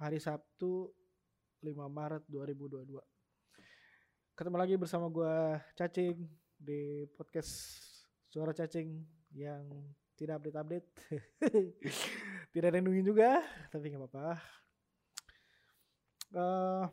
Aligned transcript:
hari 0.00 0.16
Sabtu 0.16 0.88
5 1.60 1.76
Maret 1.92 2.24
2022. 2.24 3.04
Ketemu 4.32 4.56
lagi 4.56 4.74
bersama 4.80 5.12
gua 5.12 5.60
Cacing 5.76 6.16
di 6.56 7.04
podcast 7.12 7.52
Suara 8.32 8.56
Cacing 8.56 8.96
yang 9.36 9.68
tidak 10.16 10.40
update-update. 10.40 10.88
tidak 12.56 12.68
ada 12.72 12.80
juga, 13.04 13.44
tapi 13.68 13.92
nggak 13.92 14.00
apa-apa. 14.00 14.40
Eh, 16.32 16.84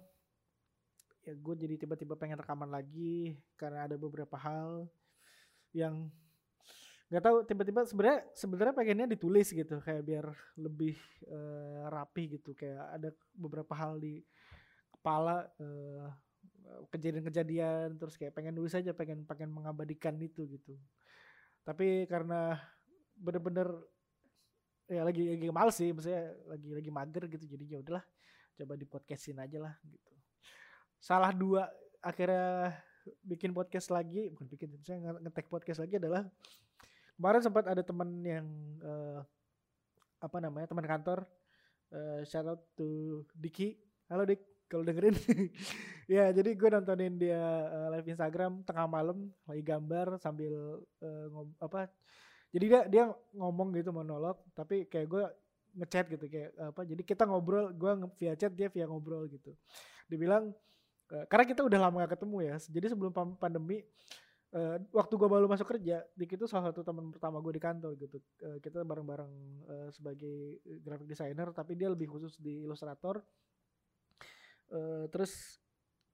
ya 1.32 1.34
gue 1.40 1.56
jadi 1.64 1.76
tiba-tiba 1.80 2.20
pengen 2.20 2.44
rekaman 2.44 2.68
lagi 2.68 3.40
karena 3.56 3.88
ada 3.88 3.96
beberapa 3.96 4.36
hal 4.36 4.84
yang 5.72 6.12
nggak 7.08 7.24
tahu 7.24 7.38
tiba-tiba 7.48 7.88
sebenarnya 7.88 8.20
sebenarnya 8.36 8.76
pengennya 8.76 9.08
ditulis 9.08 9.48
gitu 9.56 9.80
kayak 9.80 10.04
biar 10.04 10.26
lebih 10.60 10.96
eh, 11.24 11.84
rapi 11.88 12.40
gitu. 12.40 12.52
Kayak 12.52 12.84
ada 13.00 13.10
beberapa 13.32 13.74
hal 13.76 13.96
di 14.00 14.20
kepala 14.92 15.48
eh, 15.60 16.08
kejadian-kejadian 16.92 17.96
terus 17.96 18.20
kayak 18.20 18.36
pengen 18.36 18.60
nulis 18.60 18.76
aja 18.76 18.92
pengen 18.92 19.24
pengen 19.24 19.52
mengabadikan 19.56 20.20
itu 20.20 20.44
gitu. 20.52 20.76
Tapi 21.64 22.08
karena 22.12 22.60
bener-bener 23.16 23.72
ya 24.88 25.04
lagi 25.04 25.36
lagi 25.36 25.52
males 25.52 25.76
sih 25.76 25.92
maksudnya 25.92 26.32
lagi 26.48 26.70
lagi 26.72 26.92
mager 26.92 27.24
gitu 27.28 27.44
jadi 27.44 27.64
ya 27.76 27.78
udahlah 27.84 28.06
coba 28.56 28.74
di 28.80 28.86
podcastin 28.88 29.40
aja 29.40 29.60
lah 29.64 29.74
gitu. 29.84 30.14
Salah 31.00 31.32
dua 31.32 31.68
akhirnya 32.04 32.76
bikin 33.24 33.56
podcast 33.56 33.92
lagi 33.92 34.28
bukan 34.32 34.48
bikin 34.52 34.70
saya 34.84 35.00
ngetek 35.24 35.48
podcast 35.48 35.80
lagi 35.80 36.00
adalah 36.00 36.28
kemarin 37.18 37.42
sempat 37.42 37.66
ada 37.66 37.82
teman 37.82 38.22
yang 38.22 38.46
eh, 38.78 39.20
apa 40.22 40.38
namanya 40.38 40.70
teman 40.70 40.86
kantor 40.86 41.26
eh, 41.90 42.22
shout 42.30 42.46
out 42.46 42.62
to 42.78 43.22
Diki. 43.34 43.74
Halo 44.08 44.24
Dik 44.24 44.70
kalau 44.70 44.86
dengerin. 44.86 45.18
Ya 46.08 46.32
jadi 46.32 46.56
gue 46.56 46.70
nontonin 46.72 47.20
dia 47.20 47.36
eh, 47.68 47.88
live 48.00 48.16
Instagram 48.16 48.64
tengah 48.64 48.88
malam 48.88 49.28
lagi 49.44 49.60
gambar 49.60 50.16
sambil 50.24 50.80
eh, 51.04 51.26
ngom- 51.36 51.58
apa 51.60 51.92
jadi 52.48 52.64
dia 52.64 52.82
dia 52.88 53.04
ngomong 53.36 53.76
gitu 53.76 53.92
monolog 53.92 54.40
tapi 54.56 54.88
kayak 54.88 55.08
gue 55.12 55.24
ngechat 55.76 56.06
gitu 56.16 56.32
kayak 56.32 56.56
apa 56.56 56.88
jadi 56.88 57.04
kita 57.04 57.28
ngobrol 57.28 57.76
gue 57.76 57.92
via 58.16 58.40
chat 58.40 58.56
dia 58.56 58.72
via 58.72 58.88
ngobrol 58.88 59.28
gitu. 59.28 59.52
Dibilang 60.08 60.56
eh, 61.12 61.26
karena 61.28 61.44
kita 61.44 61.68
udah 61.68 61.80
lama 61.92 62.08
gak 62.08 62.16
ketemu 62.16 62.38
ya 62.40 62.56
jadi 62.72 62.88
sebelum 62.96 63.12
pandemi 63.36 63.84
eh, 64.56 64.78
waktu 64.96 65.14
gue 65.20 65.30
baru 65.30 65.46
masuk 65.52 65.68
kerja 65.76 66.04
Dik 66.16 66.40
itu 66.40 66.46
salah 66.48 66.72
satu 66.72 66.82
teman 66.86 67.12
pertama 67.12 67.40
gue 67.44 67.54
di 67.58 67.62
kantor 67.64 67.92
gitu. 68.00 68.18
Eh, 68.44 68.58
kita 68.64 68.84
bareng-bareng 68.88 69.34
eh, 69.68 69.90
sebagai 69.92 70.64
graphic 70.84 71.08
designer 71.10 71.52
tapi 71.52 71.76
dia 71.76 71.92
lebih 71.92 72.08
khusus 72.12 72.36
di 72.40 72.64
ilustrator 72.64 73.20
Eh, 74.68 75.06
terus 75.12 75.60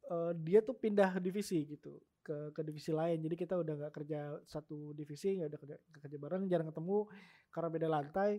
eh, 0.09 0.31
dia 0.45 0.59
tuh 0.61 0.77
pindah 0.77 1.17
divisi 1.17 1.65
gitu 1.65 1.97
ke 2.23 2.53
ke 2.55 2.61
divisi 2.61 2.91
lain. 2.93 3.17
Jadi 3.21 3.35
kita 3.37 3.57
udah 3.59 3.73
nggak 3.85 3.93
kerja 3.93 4.19
satu 4.45 4.93
divisi 4.93 5.37
nggak 5.41 5.49
udah 5.53 5.59
kerja, 5.61 5.77
kerja 6.05 6.17
bareng 6.21 6.43
jarang 6.51 6.69
ketemu 6.69 6.97
karena 7.53 7.69
beda 7.73 7.87
lantai. 7.89 8.31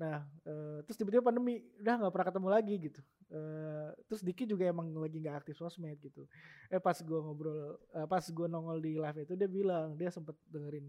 Nah 0.00 0.24
eh, 0.48 0.78
terus 0.88 0.96
tiba-tiba 0.96 1.24
pandemi 1.24 1.60
udah 1.82 1.94
nggak 2.00 2.12
pernah 2.14 2.28
ketemu 2.32 2.48
lagi 2.48 2.74
gitu 2.80 3.00
Eh, 3.32 3.88
terus 4.04 4.20
Diki 4.20 4.44
juga 4.44 4.68
emang 4.68 4.92
lagi 4.92 5.16
nggak 5.16 5.40
aktif 5.40 5.56
sosmed 5.56 5.96
gitu. 6.04 6.28
Eh 6.68 6.76
pas 6.76 6.92
gue 7.00 7.16
ngobrol 7.16 7.80
eh, 7.96 8.04
pas 8.04 8.20
gue 8.20 8.46
nongol 8.46 8.84
di 8.84 9.00
live 9.00 9.24
itu 9.24 9.32
dia 9.40 9.48
bilang 9.48 9.96
dia 9.96 10.12
sempet 10.12 10.36
dengerin 10.52 10.84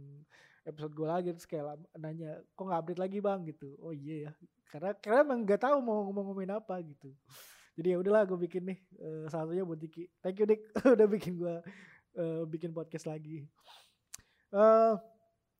episode 0.67 0.91
gue 0.91 1.07
lagi 1.07 1.29
terus 1.31 1.47
kayak 1.47 1.79
nanya 1.95 2.43
kok 2.51 2.63
nggak 2.67 2.79
update 2.83 2.99
lagi 2.99 3.17
bang? 3.23 3.39
Gitu. 3.47 3.79
Oh 3.79 3.95
iya 3.95 4.27
ya. 4.27 4.31
Karena 4.67 4.91
karena 4.99 5.17
emang 5.23 5.39
nggak 5.47 5.61
tahu 5.63 5.77
mau 5.79 6.03
mau 6.11 6.23
ngomongin 6.27 6.51
apa 6.59 6.83
gitu. 6.83 7.15
Jadi 7.79 7.87
ya 7.95 7.97
udahlah 8.03 8.27
gue 8.27 8.37
bikin 8.43 8.75
nih 8.75 8.79
salah 9.31 9.47
satunya 9.47 9.63
buat 9.63 9.79
Diki. 9.79 10.03
Thank 10.19 10.43
you 10.43 10.45
Dik. 10.45 10.61
Udah 10.99 11.07
bikin 11.07 11.39
gue 11.39 11.55
eh, 12.19 12.43
bikin 12.43 12.75
podcast 12.75 13.07
lagi. 13.07 13.47
Eh 14.51 14.93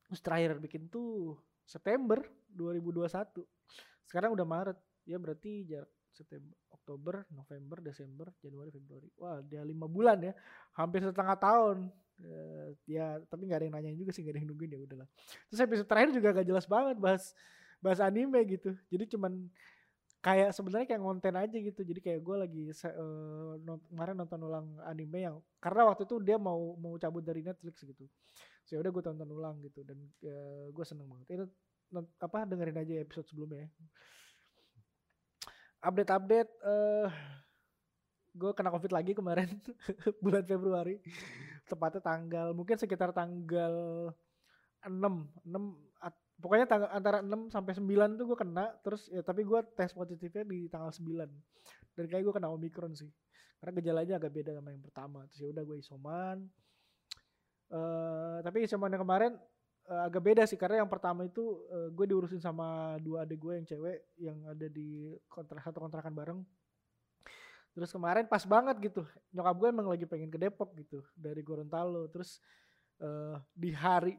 terus 0.04 0.20
terakhir 0.20 0.60
bikin 0.60 0.92
tuh 0.92 1.40
September 1.64 2.20
2021 2.52 3.08
sekarang 4.04 4.36
udah 4.36 4.44
Maret. 4.44 4.78
Ya 5.08 5.16
berarti 5.16 5.64
jarak 5.64 5.88
September 6.12 6.63
Oktober 6.84 7.24
November 7.32 7.80
Desember 7.80 8.28
Januari 8.44 8.68
Februari. 8.68 9.08
Wah 9.16 9.40
dia 9.40 9.64
lima 9.64 9.88
bulan 9.88 10.20
ya. 10.20 10.36
Hampir 10.76 11.00
setengah 11.00 11.40
tahun. 11.40 11.88
Eh, 12.20 12.68
ya 12.86 13.16
tapi 13.24 13.48
nggak 13.48 13.58
ada 13.58 13.64
yang 13.64 13.74
nanyain 13.74 13.98
juga 13.98 14.12
sih 14.12 14.20
nggak 14.20 14.36
ada 14.36 14.40
yang 14.44 14.48
nungguin 14.52 14.70
ya 14.76 14.80
udahlah. 14.84 15.08
Terus 15.48 15.60
episode 15.64 15.88
terakhir 15.88 16.10
juga 16.12 16.28
gak 16.36 16.46
jelas 16.46 16.66
banget 16.68 16.96
bahas 17.00 17.32
bahas 17.80 17.98
anime 18.04 18.38
gitu. 18.44 18.76
Jadi 18.92 19.16
cuman 19.16 19.48
kayak 20.20 20.52
sebenarnya 20.52 20.86
kayak 20.92 21.02
konten 21.02 21.34
aja 21.40 21.56
gitu. 21.56 21.80
Jadi 21.80 22.00
kayak 22.04 22.20
gue 22.20 22.36
lagi 22.36 22.62
eh, 22.68 23.52
non- 23.64 23.84
kemarin 23.88 24.14
nonton 24.20 24.40
ulang 24.44 24.66
anime 24.84 25.18
yang 25.24 25.36
karena 25.56 25.88
waktu 25.88 26.04
itu 26.04 26.20
dia 26.20 26.36
mau 26.36 26.76
mau 26.76 27.00
cabut 27.00 27.24
dari 27.24 27.40
Netflix 27.40 27.80
gitu. 27.80 28.04
So 28.68 28.76
udah 28.76 28.92
gue 28.92 29.02
tonton 29.02 29.28
ulang 29.32 29.64
gitu 29.64 29.80
dan 29.88 29.96
gue 30.68 30.84
seneng 30.84 31.08
banget. 31.08 31.40
Itu 31.40 31.48
apa 32.20 32.44
dengerin 32.44 32.76
aja 32.76 32.92
episode 33.00 33.24
sebelumnya 33.24 33.64
ya. 33.64 33.70
Update 35.84 36.10
update 36.10 36.50
eh 36.64 37.08
gue 38.34 38.50
kena 38.50 38.74
covid 38.74 38.90
lagi 38.90 39.14
kemarin 39.14 39.46
bulan 40.24 40.42
Februari. 40.42 40.98
Tepatnya 41.70 42.02
tanggal 42.02 42.50
mungkin 42.50 42.74
sekitar 42.74 43.14
tanggal 43.14 44.10
6 44.84 44.90
6 44.90 46.02
at- 46.02 46.24
pokoknya 46.42 46.66
tanggal 46.66 46.90
antara 46.90 47.18
6 47.22 47.54
sampai 47.54 47.72
9 47.78 48.18
tuh 48.18 48.26
gue 48.34 48.38
kena 48.38 48.74
terus 48.82 49.06
ya 49.08 49.22
tapi 49.22 49.46
gue 49.46 49.60
tes 49.78 49.94
positifnya 49.94 50.44
di 50.44 50.66
tanggal 50.66 50.90
9 50.90 51.30
dan 51.94 52.04
kayak 52.10 52.22
gue 52.26 52.34
kena 52.34 52.50
omikron 52.50 52.92
sih 52.92 53.08
karena 53.62 53.80
gejalanya 53.80 54.14
agak 54.20 54.32
beda 54.34 54.50
sama 54.60 54.68
yang 54.74 54.84
pertama. 54.84 55.18
Terus 55.30 55.40
ya 55.40 55.48
udah 55.54 55.62
gue 55.64 55.76
isoman. 55.80 56.38
Eh 57.72 58.38
tapi 58.44 58.58
isoman 58.66 58.92
yang 58.92 59.02
kemarin 59.06 59.32
eh, 59.90 60.02
agak 60.08 60.22
beda 60.24 60.42
sih 60.48 60.56
karena 60.56 60.84
yang 60.84 60.90
pertama 60.90 61.28
itu 61.28 61.60
eh, 61.68 61.88
gue 61.92 62.06
diurusin 62.08 62.40
sama 62.40 62.96
dua 63.00 63.28
adik 63.28 63.40
gue 63.40 63.52
yang 63.60 63.66
cewek 63.66 63.98
yang 64.16 64.38
ada 64.48 64.66
di 64.68 65.12
kontrak 65.28 65.60
satu 65.60 65.78
kontrakan 65.80 66.14
bareng. 66.14 66.40
Terus 67.74 67.90
kemarin 67.90 68.30
pas 68.30 68.46
banget 68.46 68.78
gitu 68.78 69.02
nyokap 69.34 69.54
gue 69.58 69.68
emang 69.74 69.90
lagi 69.90 70.06
pengen 70.06 70.30
ke 70.30 70.38
Depok 70.38 70.70
gitu 70.78 71.02
dari 71.18 71.42
Gorontalo. 71.42 72.06
Terus 72.08 72.38
eh, 73.02 73.36
di 73.52 73.70
hari 73.74 74.14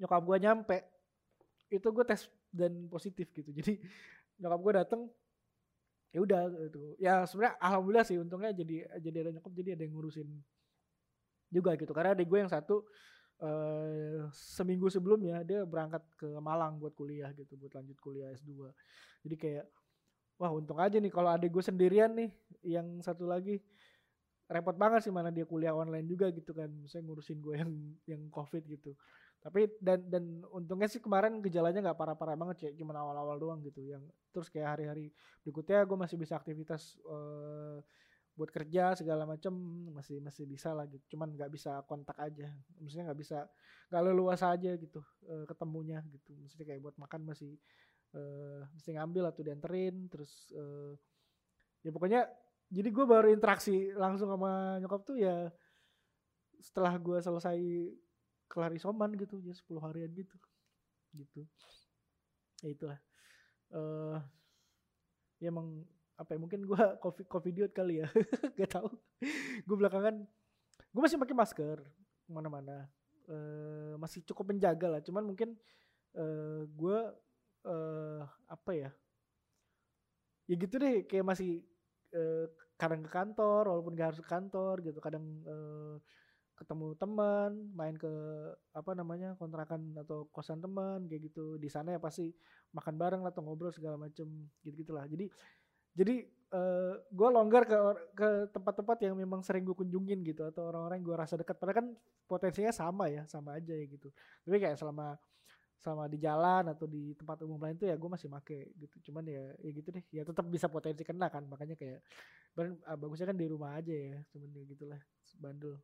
nyokap 0.00 0.22
gue 0.24 0.36
nyampe 0.40 0.78
itu 1.68 1.88
gue 1.90 2.04
tes 2.06 2.26
dan 2.50 2.88
positif 2.88 3.28
gitu. 3.36 3.50
Jadi 3.52 3.78
nyokap 4.40 4.60
gue 4.60 4.72
dateng 4.82 5.02
ya 6.16 6.18
udah 6.24 6.42
gitu. 6.72 6.80
Ya 6.96 7.28
sebenarnya 7.28 7.54
alhamdulillah 7.60 8.06
sih 8.08 8.16
untungnya 8.16 8.50
jadi 8.56 8.88
jadi 9.04 9.16
ada 9.28 9.30
nyokap 9.36 9.52
jadi 9.52 9.70
ada 9.76 9.82
yang 9.84 9.94
ngurusin 9.94 10.28
juga 11.52 11.76
gitu. 11.76 11.92
Karena 11.92 12.16
adik 12.16 12.24
gue 12.24 12.38
yang 12.40 12.50
satu 12.50 12.88
eh 13.36 14.24
seminggu 14.32 14.88
sebelumnya 14.88 15.44
dia 15.44 15.60
berangkat 15.68 16.00
ke 16.16 16.28
Malang 16.40 16.80
buat 16.80 16.96
kuliah 16.96 17.28
gitu 17.36 17.52
buat 17.60 17.76
lanjut 17.76 17.98
kuliah 18.00 18.32
S2 18.32 18.72
jadi 19.28 19.36
kayak 19.36 19.66
wah 20.36 20.52
untung 20.52 20.76
aja 20.80 21.00
nih 21.00 21.12
kalau 21.12 21.32
adik 21.32 21.52
gue 21.52 21.64
sendirian 21.64 22.12
nih 22.12 22.30
yang 22.64 23.00
satu 23.00 23.24
lagi. 23.28 23.60
Repot 24.46 24.78
banget 24.78 25.02
sih 25.02 25.10
mana 25.10 25.34
dia 25.34 25.42
kuliah 25.42 25.74
online 25.74 26.06
juga 26.06 26.30
gitu 26.30 26.54
kan 26.54 26.70
saya 26.86 27.02
ngurusin 27.02 27.42
gue 27.42 27.54
yang 27.58 27.72
yang 28.06 28.22
covid 28.30 28.62
gitu. 28.70 28.94
Tapi 29.42 29.66
dan 29.82 30.06
dan 30.06 30.24
untungnya 30.54 30.86
sih 30.86 31.02
kemarin 31.02 31.42
gejalanya 31.42 31.90
nggak 31.90 31.98
parah-parah 31.98 32.38
banget 32.38 32.56
ya 32.62 32.70
cuma 32.78 32.94
awal-awal 32.94 33.42
doang 33.42 33.58
gitu. 33.66 33.82
Yang 33.82 34.06
terus 34.30 34.46
kayak 34.46 34.78
hari-hari 34.78 35.10
berikutnya 35.42 35.82
gue 35.82 35.98
masih 35.98 36.14
bisa 36.14 36.38
aktivitas 36.38 36.94
eh, 37.10 37.78
buat 38.36 38.52
kerja 38.52 38.92
segala 38.92 39.24
macam 39.24 39.52
masih 39.96 40.20
masih 40.20 40.44
bisa 40.44 40.76
lah 40.76 40.84
gitu. 40.86 41.16
Cuman 41.16 41.32
nggak 41.32 41.48
bisa 41.48 41.80
kontak 41.88 42.16
aja. 42.20 42.52
Maksudnya 42.78 43.10
nggak 43.10 43.20
bisa 43.20 43.38
nggak 43.88 44.02
leluasa 44.04 44.52
aja 44.52 44.76
gitu 44.76 45.00
eh, 45.26 45.44
ketemunya 45.48 46.04
gitu. 46.12 46.36
Maksudnya 46.36 46.66
kayak 46.68 46.80
buat 46.84 46.96
makan 47.00 47.32
masih 47.32 47.56
eh, 48.14 48.60
mesti 48.76 48.90
ngambil 48.94 49.32
atau 49.32 49.40
dianterin 49.42 50.06
terus 50.12 50.52
eh, 50.52 50.92
ya 51.82 51.90
pokoknya 51.90 52.28
jadi 52.68 52.88
gue 52.90 53.06
baru 53.06 53.30
interaksi 53.32 53.94
langsung 53.94 54.28
sama 54.28 54.76
nyokap 54.82 55.06
tuh 55.06 55.16
ya 55.16 55.48
setelah 56.60 56.92
gue 56.98 57.18
selesai 57.22 57.58
kelar 58.50 58.72
isoman 58.74 59.14
gitu 59.16 59.38
ya 59.42 59.54
10 59.56 59.80
harian 59.80 60.12
gitu 60.12 60.36
gitu. 61.16 61.42
Ya 62.60 62.68
itulah. 62.68 62.98
Eh 63.72 64.18
ya 65.40 65.52
emang 65.52 65.84
apa 66.16 66.32
ya 66.32 66.38
mungkin 66.40 66.64
gue 66.64 66.82
covid 67.04 67.26
covidiot 67.28 67.72
kali 67.76 68.00
ya 68.04 68.08
gak 68.58 68.70
tahu. 68.80 68.88
Gue 69.68 69.76
belakangan 69.76 70.24
gue 70.92 71.02
masih 71.04 71.20
pakai 71.20 71.36
masker 71.36 71.78
ke 72.24 72.30
mana-mana. 72.32 72.88
Eh 73.28 73.94
masih 74.00 74.24
cukup 74.24 74.52
menjaga 74.56 74.88
lah 74.88 75.00
cuman 75.04 75.24
mungkin 75.28 75.56
eh 76.16 76.62
gue 76.64 76.98
eh 77.66 78.22
apa 78.48 78.72
ya 78.72 78.90
ya 80.46 80.54
gitu 80.54 80.78
deh 80.78 81.04
kayak 81.10 81.26
masih 81.26 81.60
eh, 82.14 82.46
kadang 82.78 83.02
ke 83.02 83.10
kantor 83.10 83.66
walaupun 83.66 83.92
gak 83.98 84.14
harus 84.14 84.20
ke 84.22 84.28
kantor 84.30 84.74
gitu 84.86 84.98
kadang 85.02 85.24
eh, 85.44 85.96
ketemu 86.56 86.96
teman 86.96 87.52
main 87.76 87.92
ke 88.00 88.08
apa 88.72 88.96
namanya 88.96 89.36
kontrakan 89.36 89.92
atau 90.00 90.24
kosan 90.32 90.64
teman 90.64 91.04
kayak 91.04 91.28
gitu. 91.32 91.60
Di 91.60 91.68
sana 91.68 91.92
ya 91.96 92.00
pasti 92.00 92.32
makan 92.72 92.94
bareng 92.96 93.22
atau 93.28 93.44
ngobrol 93.44 93.72
segala 93.76 94.00
macem 94.00 94.48
gitu 94.64 94.72
gitulah 94.84 95.04
jadi 95.04 95.28
jadi 95.96 96.28
uh, 96.52 96.94
gue 97.08 97.28
longgar 97.32 97.64
ke 97.64 97.76
ke 98.12 98.28
tempat-tempat 98.52 98.98
yang 99.02 99.14
memang 99.16 99.40
sering 99.40 99.64
gue 99.64 99.72
kunjungin 99.72 100.20
gitu 100.22 100.44
atau 100.44 100.68
orang-orang 100.70 101.00
gue 101.00 101.14
rasa 101.16 101.34
dekat. 101.40 101.56
Padahal 101.56 101.76
kan 101.82 101.88
potensinya 102.28 102.70
sama 102.70 103.08
ya 103.08 103.24
sama 103.26 103.56
aja 103.56 103.72
ya 103.72 103.86
gitu. 103.88 104.12
Tapi 104.44 104.56
kayak 104.60 104.76
selama 104.76 105.16
selama 105.76 106.08
di 106.08 106.18
jalan 106.18 106.72
atau 106.72 106.88
di 106.88 107.12
tempat 107.14 107.44
umum 107.44 107.60
lain 107.60 107.76
tuh 107.76 107.88
ya 107.88 107.96
gue 107.96 108.10
masih 108.10 108.28
make 108.28 108.76
gitu. 108.76 109.10
Cuman 109.10 109.24
ya 109.24 109.56
ya 109.64 109.70
gitu 109.72 109.88
deh. 109.88 110.04
Ya 110.12 110.22
tetap 110.22 110.44
bisa 110.46 110.68
potensi 110.68 111.02
kena 111.02 111.32
kan. 111.32 111.48
Makanya 111.48 111.74
kayak 111.80 112.04
ah, 112.84 112.96
bagusnya 112.96 113.32
kan 113.32 113.38
di 113.38 113.46
rumah 113.48 113.80
aja 113.80 113.92
ya. 113.92 114.20
Cuman 114.36 114.52
ya 114.52 114.62
gitulah 114.68 115.00
bandel. 115.40 115.80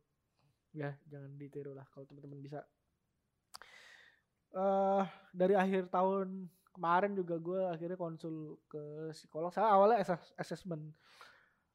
Ya 0.73 0.93
jangan 1.09 1.33
ditiru 1.37 1.73
lah 1.73 1.85
kalau 1.89 2.05
teman-teman 2.05 2.39
bisa. 2.41 2.61
Uh, 4.53 5.01
dari 5.33 5.57
akhir 5.57 5.89
tahun 5.89 6.45
kemarin 6.73 7.13
juga 7.13 7.37
gue 7.37 7.61
akhirnya 7.69 7.95
konsul 7.95 8.57
ke 8.67 9.13
psikolog. 9.13 9.53
Saya 9.53 9.69
awalnya 9.71 10.01
assessment. 10.41 10.91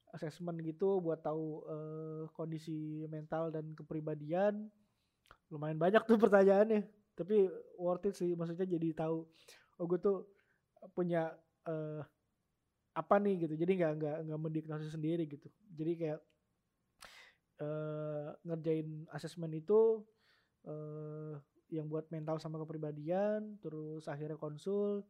Assessment 0.09 0.57
gitu 0.65 1.05
buat 1.05 1.21
tahu 1.21 1.69
uh, 1.69 2.23
kondisi 2.35 3.07
mental 3.07 3.55
dan 3.55 3.73
kepribadian. 3.77 4.67
Lumayan 5.49 5.81
banyak 5.81 6.03
tuh 6.05 6.21
pertanyaannya 6.21 6.85
tapi 7.15 7.51
worth 7.79 8.11
it 8.11 8.15
sih. 8.19 8.35
Maksudnya 8.35 8.67
jadi 8.67 8.95
tahu 8.95 9.27
oh 9.79 9.85
gue 9.87 9.99
tuh 10.03 10.27
punya 10.95 11.35
uh, 11.69 12.03
apa 12.95 13.15
nih 13.23 13.47
gitu. 13.47 13.55
Jadi 13.55 13.73
nggak 13.79 13.93
nggak 14.01 14.17
nggak 14.27 14.41
mendiagnosis 14.41 14.95
sendiri 14.97 15.29
gitu. 15.29 15.47
Jadi 15.77 15.93
kayak 15.95 16.21
uh, 17.63 18.35
ngerjain 18.47 19.07
asesmen 19.13 19.53
itu 19.55 20.03
uh, 20.67 21.37
yang 21.69 21.87
buat 21.89 22.09
mental 22.09 22.41
sama 22.41 22.61
kepribadian 22.63 23.61
terus 23.61 24.09
akhirnya 24.09 24.41
konsul. 24.41 25.05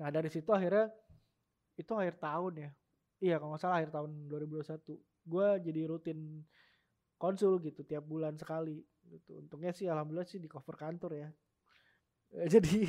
Nah 0.00 0.08
dari 0.08 0.28
situ 0.32 0.48
akhirnya 0.52 0.88
itu 1.78 1.92
akhir 1.94 2.18
tahun 2.18 2.54
ya. 2.68 2.70
Iya 3.18 3.34
kalau 3.42 3.54
nggak 3.54 3.62
salah 3.62 3.76
akhir 3.82 3.90
tahun 3.94 4.10
2021 4.30 4.98
gue 5.28 5.48
jadi 5.68 5.80
rutin 5.84 6.40
konsul 7.20 7.60
gitu 7.60 7.82
tiap 7.84 8.06
bulan 8.06 8.38
sekali 8.38 8.80
gitu. 9.04 9.42
Untungnya 9.42 9.74
sih 9.74 9.90
alhamdulillah 9.90 10.28
sih 10.28 10.40
di 10.40 10.48
cover 10.48 10.78
kantor 10.78 11.12
ya. 11.18 11.28
Jadi 12.52 12.80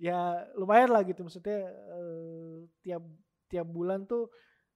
ya 0.00 0.40
lumayan 0.56 0.90
lah 0.92 1.02
gitu. 1.04 1.22
Maksudnya 1.24 1.68
eh, 1.70 2.56
tiap 2.80 3.04
tiap 3.48 3.66
bulan 3.68 4.08
tuh 4.08 4.32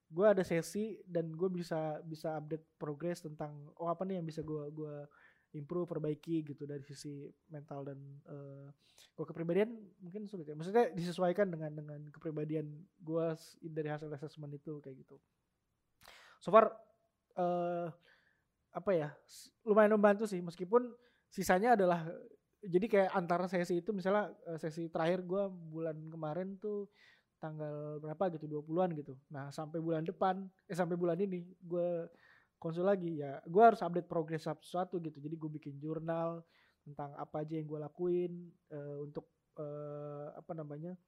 gue 0.08 0.24
ada 0.24 0.40
sesi 0.40 0.96
dan 1.04 1.28
gue 1.36 1.48
bisa 1.52 2.00
bisa 2.00 2.40
update 2.40 2.64
progress 2.80 3.20
tentang 3.20 3.52
oh 3.76 3.92
apa 3.92 4.08
nih 4.08 4.20
yang 4.20 4.26
bisa 4.28 4.40
gue 4.40 4.72
gua 4.72 5.04
improve 5.56 5.88
perbaiki 5.88 6.44
gitu 6.44 6.68
dari 6.68 6.84
sisi 6.84 7.24
mental 7.48 7.88
dan 7.88 7.98
uh, 8.28 8.68
kalau 9.16 9.26
kepribadian 9.26 9.72
mungkin 10.04 10.28
sulit 10.28 10.44
ya. 10.44 10.54
Maksudnya 10.54 10.92
disesuaikan 10.92 11.48
dengan 11.48 11.72
dengan 11.72 12.00
kepribadian 12.12 12.68
gue 13.00 13.26
dari 13.64 13.88
hasil 13.88 14.12
assessment 14.12 14.52
itu 14.54 14.78
kayak 14.84 15.00
gitu. 15.06 15.16
So 16.38 16.52
far 16.52 16.70
uh, 17.40 17.88
apa 18.74 18.90
ya 18.92 19.08
lumayan 19.64 19.96
membantu 19.96 20.28
sih. 20.28 20.44
Meskipun 20.44 20.92
sisanya 21.32 21.74
adalah 21.74 22.04
jadi 22.62 22.86
kayak 22.90 23.10
antara 23.14 23.46
sesi 23.46 23.78
itu 23.78 23.94
misalnya 23.94 24.34
eh, 24.50 24.58
sesi 24.58 24.90
terakhir 24.90 25.22
gue 25.22 25.42
bulan 25.70 25.94
kemarin 26.10 26.58
tuh 26.58 26.90
tanggal 27.38 28.02
berapa 28.02 28.34
gitu 28.34 28.50
20-an 28.50 28.90
gitu. 28.98 29.14
Nah, 29.30 29.54
sampai 29.54 29.78
bulan 29.78 30.02
depan 30.02 30.42
eh 30.66 30.74
sampai 30.74 30.98
bulan 30.98 31.14
ini 31.22 31.46
gue 31.62 32.10
konsul 32.58 32.84
lagi 32.84 33.22
ya. 33.22 33.38
Gue 33.46 33.62
harus 33.62 33.80
update 33.80 34.10
progres 34.10 34.44
sesuatu 34.44 34.98
gitu. 34.98 35.22
Jadi 35.22 35.34
gue 35.38 35.50
bikin 35.58 35.74
jurnal 35.78 36.42
tentang 36.82 37.14
apa 37.14 37.46
aja 37.46 37.54
yang 37.56 37.66
gue 37.70 37.80
lakuin 37.80 38.32
uh, 38.74 38.98
untuk 39.06 39.30
uh, 39.56 40.34
apa 40.34 40.52
namanya? 40.52 40.98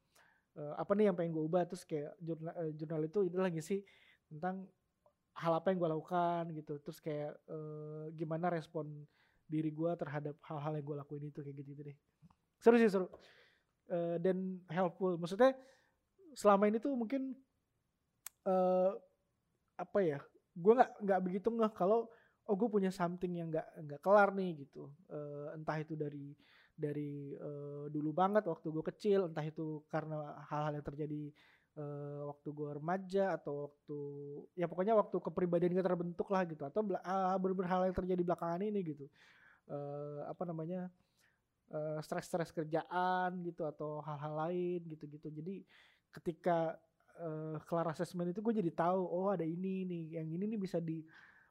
Uh, 0.54 0.74
apa 0.78 0.94
nih 0.98 1.10
yang 1.10 1.16
pengen 1.18 1.34
gue 1.34 1.44
ubah 1.46 1.62
terus 1.66 1.86
kayak 1.86 2.10
jurnal 2.18 2.54
uh, 2.54 2.70
jurnal 2.74 3.00
itu 3.06 3.18
itu 3.22 3.36
lagi 3.38 3.62
sih 3.62 3.80
tentang 4.26 4.66
hal 5.38 5.52
apa 5.54 5.70
yang 5.70 5.78
gue 5.82 5.90
lakukan 5.90 6.42
gitu. 6.54 6.78
Terus 6.82 6.98
kayak 7.02 7.32
uh, 7.50 8.06
gimana 8.14 8.50
respon 8.50 8.86
diri 9.50 9.74
gue 9.74 9.90
terhadap 9.98 10.38
hal-hal 10.46 10.78
yang 10.78 10.86
gue 10.86 10.96
lakuin 11.02 11.24
itu 11.26 11.42
kayak 11.42 11.56
gitu, 11.58 11.74
-gitu 11.74 11.82
deh. 11.90 11.96
Seru 12.62 12.76
sih 12.78 12.90
seru. 12.90 13.06
Uh, 13.90 14.22
dan 14.22 14.62
helpful. 14.70 15.18
Maksudnya 15.18 15.58
selama 16.38 16.70
ini 16.70 16.78
tuh 16.78 16.94
mungkin 16.94 17.34
uh, 18.46 18.94
apa 19.74 19.98
ya 20.04 20.20
gue 20.60 20.72
nggak 20.76 20.92
nggak 21.00 21.20
begitu 21.24 21.48
nggak 21.48 21.72
kalau 21.74 22.06
oh 22.50 22.54
gue 22.58 22.68
punya 22.68 22.90
something 22.92 23.32
yang 23.40 23.48
nggak 23.48 23.66
nggak 23.86 24.00
kelar 24.04 24.30
nih 24.34 24.66
gitu. 24.66 24.90
Uh, 25.08 25.54
entah 25.56 25.78
itu 25.80 25.94
dari 25.96 26.34
dari 26.74 27.36
uh, 27.36 27.86
dulu 27.92 28.10
banget 28.16 28.48
waktu 28.48 28.66
gue 28.72 28.84
kecil 28.94 29.28
entah 29.28 29.44
itu 29.44 29.84
karena 29.92 30.40
hal-hal 30.48 30.80
yang 30.80 30.86
terjadi 30.86 31.22
uh, 31.78 32.32
waktu 32.32 32.48
gue 32.50 32.70
remaja 32.80 33.24
atau 33.36 33.70
waktu 33.70 33.98
ya 34.56 34.66
pokoknya 34.66 34.96
waktu 34.96 35.16
kepribadian 35.20 35.72
kita 35.76 35.86
terbentuk 35.86 36.28
lah 36.32 36.42
gitu. 36.48 36.62
Atau 36.66 36.84
uh, 36.84 37.36
beberapa 37.38 37.68
hal 37.68 37.88
yang 37.88 37.96
terjadi 37.96 38.22
belakangan 38.24 38.60
ini 38.64 38.80
gitu. 38.82 39.06
Uh, 39.70 40.26
apa 40.26 40.42
namanya 40.42 40.90
uh, 41.70 41.98
stres-stres 42.02 42.50
kerjaan 42.50 43.38
gitu 43.46 43.62
atau 43.62 44.02
hal-hal 44.02 44.34
lain 44.48 44.80
gitu-gitu. 44.90 45.30
Jadi 45.30 45.62
ketika 46.10 46.74
uh, 47.20 47.56
kelar 47.68 47.92
assessment 47.92 48.32
itu 48.32 48.40
gue 48.40 48.54
jadi 48.64 48.72
tahu 48.72 49.00
oh 49.04 49.28
ada 49.30 49.44
ini 49.44 49.84
nih 49.84 50.04
yang 50.20 50.26
ini 50.26 50.44
nih 50.56 50.60
bisa 50.60 50.80
di 50.80 51.04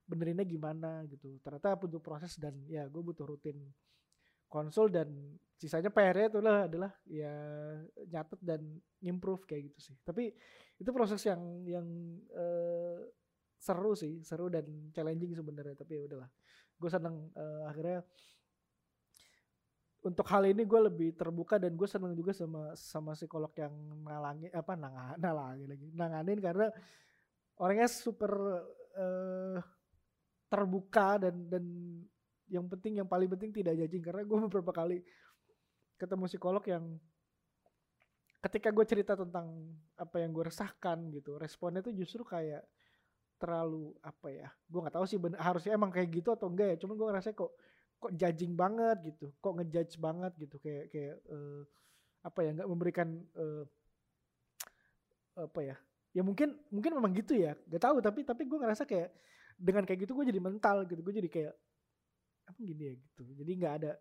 benerinnya 0.09 0.45
gimana 0.45 1.05
gitu. 1.05 1.37
Ternyata 1.45 1.77
butuh 1.77 2.01
proses 2.01 2.33
dan 2.41 2.57
ya 2.65 2.89
gue 2.89 3.01
butuh 3.01 3.29
rutin 3.29 3.61
konsul 4.49 4.89
dan 4.89 5.13
sisanya 5.53 5.93
PR-nya 5.93 6.27
itu 6.33 6.39
lah 6.41 6.65
adalah 6.65 6.91
ya 7.05 7.33
nyatet 8.09 8.41
dan 8.41 8.61
improve 9.05 9.45
kayak 9.45 9.69
gitu 9.69 9.93
sih. 9.93 9.95
Tapi 10.01 10.33
itu 10.81 10.89
proses 10.89 11.21
yang 11.21 11.41
yang 11.69 11.85
uh, 12.33 13.05
seru 13.59 13.93
sih 13.93 14.23
seru 14.25 14.49
dan 14.49 14.65
challenging 14.95 15.37
sebenarnya 15.37 15.77
tapi 15.77 16.01
ya 16.01 16.09
udahlah. 16.09 16.29
Gue 16.81 16.89
seneng 16.89 17.29
uh, 17.37 17.69
akhirnya 17.69 18.01
untuk 19.99 20.23
hal 20.31 20.47
ini 20.47 20.63
gue 20.63 20.81
lebih 20.87 21.09
terbuka 21.11 21.59
dan 21.59 21.75
gue 21.75 21.87
seneng 21.87 22.15
juga 22.15 22.31
sama 22.31 22.71
sama 22.75 23.11
psikolog 23.19 23.51
yang 23.59 23.73
nalangi 24.07 24.47
apa 24.51 24.73
nang 24.79 24.95
nalangi 25.23 25.65
lagi 25.67 25.87
nanganin 25.91 26.39
karena 26.39 26.67
orangnya 27.59 27.89
super 27.91 28.31
uh, 28.95 29.59
terbuka 30.47 31.19
dan 31.27 31.35
dan 31.51 31.63
yang 32.49 32.65
penting 32.65 33.03
yang 33.03 33.07
paling 33.07 33.29
penting 33.29 33.51
tidak 33.51 33.75
jajing 33.75 34.01
karena 34.01 34.23
gue 34.23 34.37
beberapa 34.47 34.71
kali 34.71 35.03
ketemu 35.99 36.25
psikolog 36.31 36.63
yang 36.63 36.95
ketika 38.39 38.71
gue 38.71 38.85
cerita 38.87 39.13
tentang 39.19 39.75
apa 39.99 40.15
yang 40.23 40.31
gue 40.31 40.47
resahkan 40.47 41.11
gitu 41.11 41.35
responnya 41.35 41.83
tuh 41.83 41.91
justru 41.91 42.23
kayak 42.23 42.63
terlalu 43.35 43.91
apa 43.99 44.27
ya 44.31 44.47
gue 44.67 44.79
nggak 44.79 44.95
tahu 44.95 45.05
sih 45.07 45.19
bener, 45.19 45.39
harusnya 45.43 45.75
emang 45.75 45.91
kayak 45.91 46.07
gitu 46.07 46.31
atau 46.31 46.47
enggak 46.47 46.75
ya 46.75 46.77
cuman 46.79 46.95
gue 46.95 47.07
ngerasa 47.11 47.35
kok 47.35 47.51
kok 47.99 48.15
judging 48.15 48.55
banget 48.55 48.97
gitu 49.13 49.31
kok 49.43 49.53
ngejudge 49.59 49.95
banget 49.99 50.33
gitu 50.39 50.55
kayak 50.63 50.87
kayak 50.91 51.15
uh, 51.29 51.61
apa 52.23 52.39
ya 52.43 52.49
nggak 52.55 52.69
memberikan 52.69 53.07
uh, 53.35 53.63
apa 55.39 55.59
ya 55.63 55.75
ya 56.15 56.21
mungkin 56.25 56.57
mungkin 56.73 56.91
memang 56.97 57.11
gitu 57.15 57.37
ya 57.37 57.53
gak 57.69 57.83
tahu 57.85 58.01
tapi 58.01 58.25
tapi 58.25 58.43
gue 58.49 58.57
ngerasa 58.59 58.83
kayak 58.83 59.13
dengan 59.59 59.85
kayak 59.85 60.07
gitu 60.07 60.17
gue 60.17 60.25
jadi 60.31 60.41
mental 60.41 60.87
gitu 60.89 60.99
gue 60.99 61.15
jadi 61.21 61.29
kayak 61.29 61.53
apa 62.49 62.59
gini 62.65 62.83
ya? 62.89 62.93
gitu 62.97 63.21
jadi 63.37 63.51
nggak 63.55 63.73
ada 63.83 63.91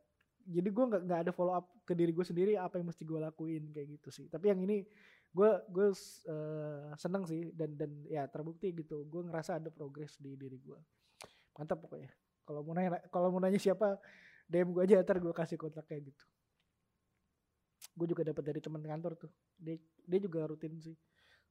jadi 0.49 0.69
gue 0.73 0.85
nggak 0.89 1.03
nggak 1.05 1.21
ada 1.29 1.33
follow 1.37 1.53
up 1.53 1.69
ke 1.85 1.93
diri 1.93 2.17
gue 2.17 2.25
sendiri 2.25 2.57
apa 2.57 2.81
yang 2.81 2.89
mesti 2.89 3.05
gue 3.05 3.21
lakuin 3.21 3.69
kayak 3.69 4.01
gitu 4.01 4.09
sih. 4.09 4.27
Tapi 4.33 4.49
yang 4.49 4.65
ini 4.65 4.81
gue 5.29 5.51
gue 5.69 5.89
uh, 6.33 6.97
seneng 6.97 7.29
sih 7.29 7.53
dan 7.53 7.77
dan 7.77 7.93
ya 8.09 8.25
terbukti 8.33 8.73
gitu 8.73 9.05
gue 9.05 9.23
ngerasa 9.29 9.61
ada 9.61 9.69
progres 9.69 10.17
di 10.17 10.41
diri 10.41 10.57
gue 10.57 10.81
mantap 11.53 11.85
pokoknya 11.85 12.09
kalau 12.49 12.65
mau 12.65 12.73
nanya 12.73 12.97
kalau 13.13 13.29
mau 13.29 13.45
nanya 13.45 13.61
siapa 13.61 14.01
DM 14.49 14.73
gue 14.73 14.81
aja 14.89 15.05
ntar 15.05 15.21
gue 15.21 15.29
kasih 15.37 15.61
kontaknya 15.61 16.09
gitu. 16.09 16.25
Gue 17.93 18.09
juga 18.09 18.25
dapat 18.25 18.41
dari 18.41 18.61
teman 18.65 18.81
kantor 18.81 19.21
tuh. 19.21 19.33
Dia 19.61 19.77
dia 20.09 20.19
juga 20.25 20.49
rutin 20.49 20.81
sih 20.81 20.97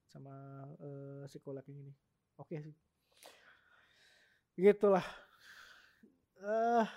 sama 0.10 0.66
uh, 0.82 1.30
psikolog 1.30 1.62
yang 1.70 1.86
ini. 1.86 1.94
Oke 2.42 2.58
okay 2.58 2.60
sih. 2.66 2.76
Gitulah. 4.58 5.06
Uh, 6.42 6.90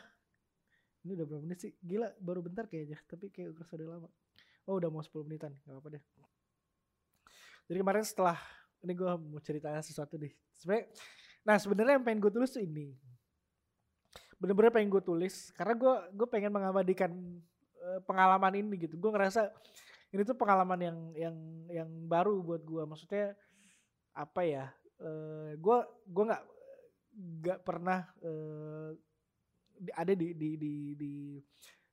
ini 1.05 1.21
udah 1.21 1.27
berapa 1.29 1.45
menit 1.45 1.61
sih? 1.61 1.73
Gila 1.85 2.09
baru 2.17 2.41
bentar 2.41 2.65
kayaknya 2.65 2.97
tapi 3.05 3.29
kayak 3.29 3.53
udah 3.53 3.69
udah 3.69 3.89
lama. 4.01 4.09
Oh 4.65 4.81
udah 4.81 4.89
mau 4.89 5.05
10 5.05 5.29
menitan 5.29 5.53
gak 5.69 5.77
apa-apa 5.77 6.01
deh. 6.01 6.05
Jadi 7.69 7.77
kemarin 7.77 8.05
setelah 8.09 8.41
ini 8.81 8.97
gue 8.97 9.09
mau 9.13 9.41
cerita 9.45 9.77
sesuatu 9.85 10.17
deh. 10.17 10.33
Sebenarnya 10.57 10.89
nah 11.45 11.57
sebenarnya 11.61 12.01
yang 12.01 12.05
pengen 12.05 12.21
gue 12.25 12.33
tulis 12.33 12.53
tuh 12.53 12.65
ini 12.65 12.97
bener-bener 14.41 14.73
pengen 14.73 14.89
gue 14.89 15.03
tulis 15.05 15.53
karena 15.53 15.77
gue 15.77 15.95
gue 16.17 16.29
pengen 16.33 16.51
mengabadikan 16.51 17.13
uh, 17.85 18.01
pengalaman 18.09 18.57
ini 18.57 18.89
gitu. 18.89 18.97
Gue 18.97 19.13
ngerasa 19.13 19.53
ini 20.11 20.25
tuh 20.25 20.35
pengalaman 20.35 20.81
yang 20.81 20.99
yang 21.15 21.37
yang 21.71 21.91
baru 22.09 22.41
buat 22.43 22.65
gue 22.65 22.83
maksudnya 22.83 23.37
apa 24.11 24.43
ya 24.43 24.65
gue 25.55 25.77
uh, 25.79 25.87
gue 25.87 26.25
nggak 26.29 26.45
nggak 27.41 27.59
pernah 27.63 28.05
uh, 28.27 28.91
ada 29.97 30.13
di 30.13 30.35
di 30.35 30.51
di 30.59 30.75
di 30.99 31.15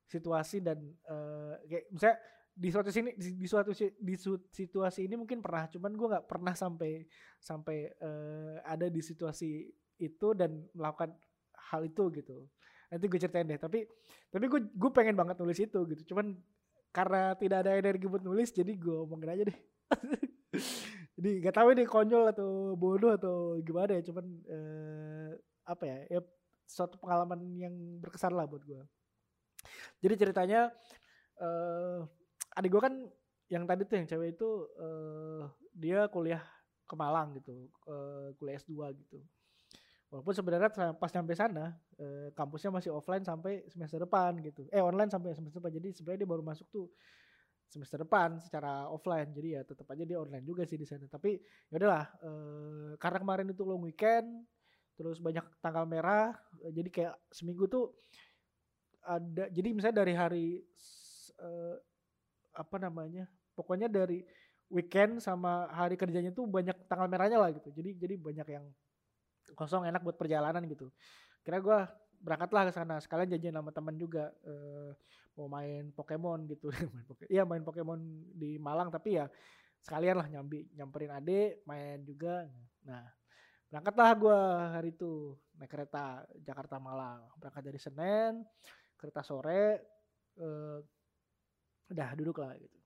situasi 0.08 0.60
dan 0.64 0.82
uh, 1.08 1.56
kayak 1.68 1.88
misalnya 1.94 2.18
di 2.58 2.70
suatu 2.74 2.90
sini 2.90 3.14
di, 3.14 3.38
di 3.38 3.46
suatu 3.48 3.70
di 3.78 4.16
situasi 4.50 5.06
ini 5.06 5.14
mungkin 5.14 5.46
pernah 5.46 5.70
cuman 5.70 5.94
gue 5.94 6.08
nggak 6.10 6.26
pernah 6.26 6.58
sampai 6.58 7.06
sampai 7.38 7.94
eh, 7.94 8.56
ada 8.66 8.90
di 8.90 8.98
situasi 8.98 9.70
itu 10.02 10.28
dan 10.34 10.66
melakukan 10.74 11.14
hal 11.74 11.82
itu 11.86 12.04
gitu. 12.16 12.48
Nanti 12.88 13.06
gue 13.12 13.20
ceritain 13.20 13.48
deh 13.48 13.60
tapi 13.60 13.84
tapi 14.32 14.46
gue 14.48 14.60
gue 14.72 14.92
pengen 14.92 15.16
banget 15.16 15.36
nulis 15.40 15.60
itu 15.60 15.80
gitu. 15.92 16.16
Cuman 16.16 16.36
karena 16.92 17.36
tidak 17.36 17.68
ada 17.68 17.78
energi 17.78 18.06
buat 18.10 18.24
nulis 18.24 18.50
jadi 18.56 18.72
gue 18.74 18.96
omongin 19.06 19.30
aja 19.32 19.44
deh. 19.48 19.60
Jadi 21.18 21.42
nggak 21.42 21.56
tahu 21.58 21.74
ini 21.74 21.84
konyol 21.90 22.30
atau 22.30 22.78
bodoh 22.78 23.14
atau 23.14 23.58
gimana 23.66 23.98
ya 23.98 24.02
cuman 24.06 24.26
eh, 24.46 25.32
apa 25.66 25.84
ya 25.84 25.98
ya 26.14 26.20
suatu 26.68 27.00
pengalaman 27.02 27.42
yang 27.58 27.74
berkesan 28.04 28.36
lah 28.36 28.46
buat 28.46 28.62
gue 28.62 28.80
jadi 30.04 30.14
ceritanya 30.20 30.70
eh 31.42 32.00
adik 32.58 32.70
gue 32.70 32.82
kan 32.82 32.94
yang 33.48 33.64
tadi 33.64 33.88
tuh 33.88 33.96
yang 33.98 34.08
cewek 34.08 34.30
itu 34.36 34.50
eh 34.78 35.44
dia 35.74 36.06
kuliah 36.12 36.44
ke 36.86 36.96
Malang 36.96 37.34
gitu 37.40 37.66
eh, 37.88 38.34
kuliah 38.38 38.58
S2 38.62 38.74
gitu 39.00 39.18
walaupun 40.08 40.34
sebenarnya 40.34 40.70
pas 40.96 41.12
nyampe 41.12 41.34
sana 41.36 41.76
eh, 42.00 42.32
kampusnya 42.32 42.72
masih 42.72 42.92
offline 42.96 43.24
sampai 43.24 43.68
semester 43.68 44.00
depan 44.00 44.40
gitu. 44.40 44.68
Eh 44.72 44.80
online 44.80 45.12
sampai 45.12 45.36
semester 45.36 45.60
depan. 45.60 45.74
Jadi 45.76 45.90
sebenarnya 46.00 46.20
dia 46.24 46.30
baru 46.30 46.44
masuk 46.44 46.68
tuh 46.72 46.86
semester 47.68 48.00
depan 48.02 48.40
secara 48.40 48.88
offline. 48.88 49.30
Jadi 49.36 49.60
ya 49.60 49.62
tetap 49.68 49.88
aja 49.92 50.04
dia 50.08 50.18
online 50.20 50.46
juga 50.48 50.64
sih 50.64 50.80
di 50.80 50.88
sana. 50.88 51.06
Tapi 51.12 51.36
ya 51.72 51.76
udahlah 51.76 52.06
eh, 52.24 52.92
karena 53.00 53.18
kemarin 53.20 53.48
itu 53.52 53.64
long 53.68 53.84
weekend 53.84 54.48
terus 54.98 55.22
banyak 55.22 55.46
tanggal 55.62 55.86
merah 55.86 56.34
eh, 56.66 56.74
jadi 56.74 56.90
kayak 56.90 57.16
seminggu 57.30 57.70
tuh 57.70 57.94
ada 59.06 59.46
jadi 59.54 59.70
misalnya 59.70 60.02
dari 60.02 60.14
hari 60.18 60.48
eh, 61.38 61.76
apa 62.58 62.78
namanya 62.82 63.30
pokoknya 63.54 63.86
dari 63.86 64.26
weekend 64.68 65.24
sama 65.24 65.70
hari 65.72 65.96
kerjanya 65.96 66.34
tuh 66.34 66.44
banyak 66.50 66.76
tanggal 66.92 67.08
merahnya 67.08 67.40
lah 67.40 67.52
gitu. 67.56 67.72
Jadi 67.72 67.96
jadi 67.96 68.16
banyak 68.20 68.48
yang 68.52 68.66
kosong 69.56 69.88
enak 69.88 70.04
buat 70.04 70.18
perjalanan 70.20 70.64
gitu. 70.68 70.92
Kira 71.46 71.62
gue 71.62 71.80
berangkatlah 72.18 72.70
ke 72.70 72.72
sana 72.74 72.98
sekalian 72.98 73.30
jajan 73.38 73.62
sama 73.62 73.72
teman 73.72 73.96
juga 73.96 74.34
eh, 74.44 74.92
mau 75.38 75.48
main 75.48 75.94
Pokemon 75.94 76.50
gitu. 76.50 76.70
Iya 77.34 77.46
main 77.46 77.62
Pokemon 77.62 78.00
di 78.34 78.58
Malang 78.58 78.90
tapi 78.90 79.22
ya 79.22 79.30
sekalian 79.86 80.18
lah 80.18 80.28
nyambi 80.28 80.66
nyamperin 80.74 81.14
ade 81.14 81.62
main 81.70 82.02
juga. 82.04 82.50
Nah 82.84 83.06
berangkatlah 83.68 84.10
gue 84.18 84.40
hari 84.74 84.90
itu 84.96 85.38
naik 85.56 85.70
kereta 85.70 86.26
Jakarta 86.42 86.82
Malang. 86.82 87.30
Berangkat 87.38 87.64
dari 87.64 87.80
Senin 87.80 88.42
kereta 88.98 89.22
sore 89.22 89.64
eh, 90.42 90.78
udah 91.88 92.10
duduk 92.18 92.42
lah 92.42 92.58
gitu. 92.58 92.80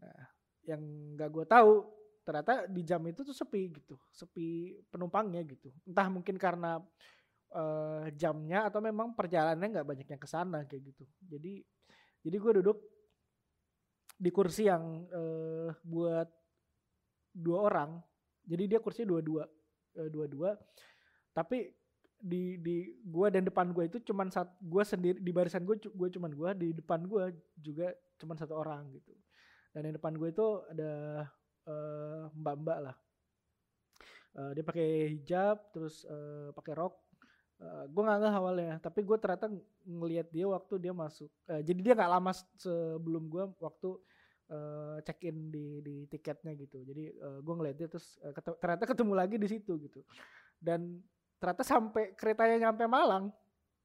Nah 0.00 0.20
yang 0.64 0.80
nggak 1.14 1.28
gue 1.28 1.44
tahu 1.44 1.93
ternyata 2.24 2.64
di 2.64 2.80
jam 2.82 3.04
itu 3.04 3.20
tuh 3.20 3.36
sepi 3.36 3.68
gitu 3.68 3.94
sepi 4.08 4.80
penumpangnya 4.88 5.44
gitu. 5.44 5.68
Entah 5.84 6.08
mungkin 6.08 6.40
karena 6.40 6.80
eh, 7.52 8.06
jamnya 8.16 8.66
atau 8.66 8.80
memang 8.80 9.12
perjalanannya 9.12 9.68
nggak 9.78 9.88
banyak 9.88 10.08
yang 10.08 10.22
ke 10.22 10.28
sana 10.28 10.64
kayak 10.64 10.90
gitu. 10.90 11.04
Jadi 11.28 11.60
jadi 12.24 12.36
gue 12.40 12.52
duduk 12.64 12.78
di 14.16 14.30
kursi 14.32 14.66
yang 14.72 15.04
eh, 15.12 15.70
buat 15.84 16.28
dua 17.36 17.58
orang. 17.68 17.90
Jadi 18.44 18.64
dia 18.76 18.80
kursi 18.80 19.04
dua 19.04 19.20
dua 19.20 19.44
dua 20.10 20.26
dua 20.26 20.50
tapi 21.30 21.70
di 22.24 22.56
di 22.62 22.94
gua 23.04 23.28
dan 23.28 23.44
depan 23.44 23.68
gua 23.74 23.84
itu 23.84 24.00
cuman 24.00 24.32
sat 24.32 24.48
gua 24.62 24.82
sendiri 24.82 25.20
di 25.20 25.30
barisan 25.34 25.66
gua 25.66 25.76
cu- 25.76 25.92
gua 25.92 26.08
cuman 26.08 26.32
gua 26.32 26.50
di 26.56 26.72
depan 26.72 27.04
gua 27.04 27.28
juga 27.58 27.92
cuman 28.18 28.36
satu 28.38 28.54
orang 28.56 28.88
gitu. 28.96 29.12
Dan 29.74 29.90
yang 29.90 29.98
depan 29.98 30.14
gue 30.14 30.30
itu 30.30 30.46
ada 30.70 30.92
eh, 31.68 32.24
mbak-mbak 32.36 32.78
lah. 32.90 32.96
Eh, 34.34 34.50
dia 34.58 34.64
pakai 34.66 34.88
hijab 35.14 35.56
terus 35.70 36.02
eh, 36.04 36.50
pakai 36.50 36.74
rok. 36.74 36.94
Eh, 37.62 37.84
gue 37.86 38.02
nggak 38.02 38.18
ngeh 38.18 38.34
awalnya 38.34 38.74
tapi 38.82 39.06
gue 39.06 39.14
ternyata 39.14 39.46
ng- 39.46 39.62
ngelihat 39.86 40.26
dia 40.34 40.42
waktu 40.50 40.74
dia 40.82 40.90
masuk 40.90 41.30
Eh, 41.46 41.62
jadi 41.62 41.80
dia 41.86 41.92
nggak 41.94 42.10
lama 42.10 42.34
sebelum 42.58 43.30
gue 43.30 43.44
waktu 43.62 43.90
eh, 44.50 44.96
check 45.06 45.22
in 45.30 45.54
di 45.54 45.78
di 45.80 45.96
tiketnya 46.10 46.52
gitu. 46.58 46.82
Jadi 46.82 47.14
gue 47.16 47.54
ngeliat 47.54 47.76
dia 47.78 47.86
terus 47.86 48.18
eh, 48.26 48.34
kete- 48.34 48.58
ternyata 48.58 48.84
ketemu 48.90 49.12
lagi 49.14 49.36
di 49.38 49.48
situ 49.48 49.72
gitu. 49.78 50.02
Dan 50.58 50.98
ternyata 51.38 51.62
sampai 51.62 52.12
keretanya 52.18 52.68
nyampe 52.68 52.84
Malang 52.90 53.30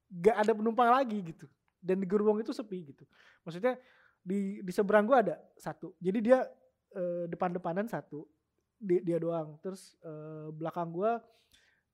gak 0.10 0.36
ada 0.42 0.52
penumpang 0.58 0.90
lagi 0.90 1.22
gitu. 1.22 1.46
Dan 1.78 2.02
di 2.02 2.08
gerbong 2.10 2.42
itu 2.42 2.52
sepi 2.52 2.90
gitu. 2.90 3.06
Maksudnya 3.46 3.78
di 4.20 4.60
di 4.66 4.72
seberang 4.74 5.06
gua 5.06 5.22
ada 5.24 5.36
satu. 5.56 5.94
Jadi 6.02 6.20
dia 6.26 6.42
eh, 6.96 7.26
depan-depanan 7.30 7.88
satu. 7.90 8.26
Di- 8.80 9.04
dia 9.04 9.20
doang. 9.20 9.60
Terus 9.64 9.96
eh, 10.04 10.48
belakang 10.56 10.90
gua 10.94 11.20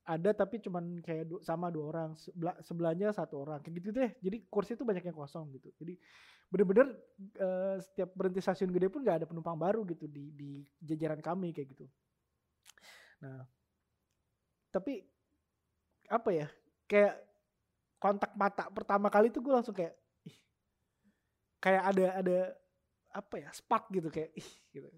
ada 0.06 0.32
tapi 0.38 0.62
cuman 0.62 1.02
kayak 1.02 1.26
du- 1.30 1.42
sama 1.42 1.74
dua 1.74 1.86
orang. 1.92 2.10
Sebelah, 2.18 2.56
sebelahnya 2.62 3.10
satu 3.16 3.42
orang. 3.42 3.60
Kayak 3.66 3.76
gitu 3.82 3.90
deh. 3.96 4.12
Jadi 4.22 4.38
kursi 4.50 4.78
itu 4.78 4.86
banyak 4.86 5.04
yang 5.06 5.18
kosong 5.18 5.50
gitu. 5.58 5.70
Jadi 5.82 5.98
bener-bener 6.52 6.94
eh, 7.42 7.78
setiap 7.82 8.14
berhenti 8.14 8.40
stasiun 8.44 8.70
gede 8.70 8.88
pun 8.94 9.02
gak 9.02 9.24
ada 9.24 9.28
penumpang 9.30 9.58
baru 9.58 9.82
gitu 9.90 10.06
di 10.06 10.30
di 10.34 10.50
jajaran 10.82 11.20
kami 11.20 11.52
kayak 11.56 11.74
gitu. 11.74 11.86
Nah 13.22 13.46
tapi 14.72 15.08
apa 16.10 16.30
ya? 16.34 16.48
Kayak 16.86 17.16
kontak 18.02 18.32
mata 18.38 18.70
pertama 18.70 19.08
kali 19.10 19.34
tuh 19.34 19.42
gue 19.46 19.54
langsung 19.56 19.76
kayak 19.76 19.96
ih, 20.30 20.38
kayak 21.64 21.84
ada 21.92 22.06
ada 22.22 22.38
apa 23.16 23.36
ya 23.40 23.50
spark 23.56 23.88
gitu 23.96 24.12
kayak 24.12 24.36
ih 24.36 24.50
gitu. 24.76 24.90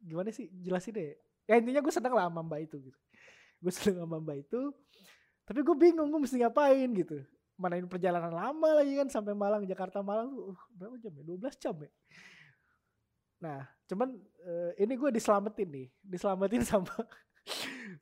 Gimana 0.00 0.32
sih? 0.32 0.48
Jelasin 0.64 0.96
deh. 0.96 1.12
Ya 1.44 1.60
intinya 1.60 1.84
gue 1.84 1.92
seneng 1.92 2.16
lah 2.16 2.32
sama 2.32 2.40
mbak 2.40 2.72
itu 2.72 2.76
gitu. 2.80 2.98
Gue 3.60 3.72
seneng 3.72 4.08
sama 4.08 4.16
mbak 4.16 4.48
itu 4.48 4.72
tapi 5.46 5.62
gue 5.62 5.76
bingung 5.78 6.08
gue 6.08 6.20
mesti 6.24 6.40
ngapain 6.40 6.88
gitu. 6.96 7.20
Manain 7.56 7.84
perjalanan 7.88 8.32
lama 8.32 8.68
lagi 8.82 8.92
kan 8.96 9.08
sampai 9.08 9.32
Malang 9.32 9.64
Jakarta 9.64 10.04
Malang 10.04 10.32
tuh 10.34 10.52
uh, 10.52 10.60
berapa 10.76 10.96
jam 11.00 11.12
ya? 11.14 11.22
12 11.24 11.62
jam 11.62 11.76
ya? 11.78 11.90
Nah 13.44 13.60
cuman 13.86 14.08
eh, 14.42 14.82
ini 14.82 14.92
gue 14.98 15.10
diselamatin 15.14 15.68
nih 15.70 15.88
diselamatin 16.02 16.62
sama 16.72 16.96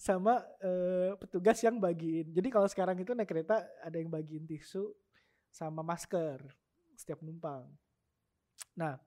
sama 0.00 0.34
eh, 0.62 1.12
petugas 1.20 1.60
yang 1.60 1.76
bagiin. 1.76 2.32
Jadi 2.32 2.48
kalau 2.48 2.66
sekarang 2.70 2.96
itu 2.96 3.12
naik 3.12 3.28
kereta 3.28 3.62
ada 3.84 3.96
yang 3.98 4.08
bagiin 4.08 4.48
tisu 4.48 4.90
sama 5.54 5.86
masker 5.86 6.42
setiap 6.98 7.22
penumpang 7.22 7.70
nah 8.74 8.98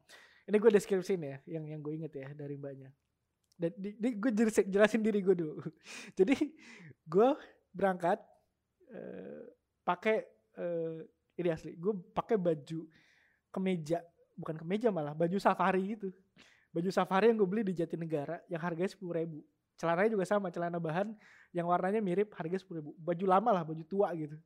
ini 0.48 0.58
gue 0.64 0.72
deskripsiin 0.72 1.22
ya 1.22 1.38
yang 1.44 1.64
yang 1.68 1.80
gue 1.84 1.94
inget 2.00 2.14
ya 2.16 2.28
dari 2.32 2.56
mbaknya. 2.56 2.90
Dan 3.58 3.74
di, 3.76 3.92
di- 4.00 4.16
gue 4.16 4.32
jelasin, 4.70 5.02
diri 5.04 5.20
gue 5.20 5.36
dulu. 5.36 5.60
Jadi 6.18 6.36
gue 7.04 7.30
berangkat 7.76 8.22
eh, 8.94 9.44
pakai 9.84 10.24
eh, 10.56 11.00
ini 11.38 11.50
asli 11.52 11.76
gue 11.76 11.94
pakai 12.16 12.40
baju 12.40 12.88
kemeja 13.52 14.02
bukan 14.38 14.56
kemeja 14.56 14.88
malah 14.94 15.12
baju 15.12 15.36
safari 15.36 16.00
gitu. 16.00 16.16
Baju 16.72 16.90
safari 16.94 17.34
yang 17.34 17.38
gue 17.44 17.50
beli 17.50 17.64
di 17.68 17.74
Jatinegara 17.76 18.40
yang 18.48 18.62
harganya 18.64 18.88
sepuluh 18.88 19.20
ribu. 19.20 19.44
Celananya 19.78 20.16
juga 20.16 20.26
sama 20.26 20.48
celana 20.50 20.80
bahan 20.80 21.14
yang 21.54 21.68
warnanya 21.70 22.00
mirip 22.00 22.32
harga 22.40 22.62
sepuluh 22.62 22.80
ribu. 22.80 22.92
Baju 22.96 23.26
lama 23.28 23.50
lah 23.52 23.64
baju 23.68 23.84
tua 23.84 24.14
gitu. 24.16 24.38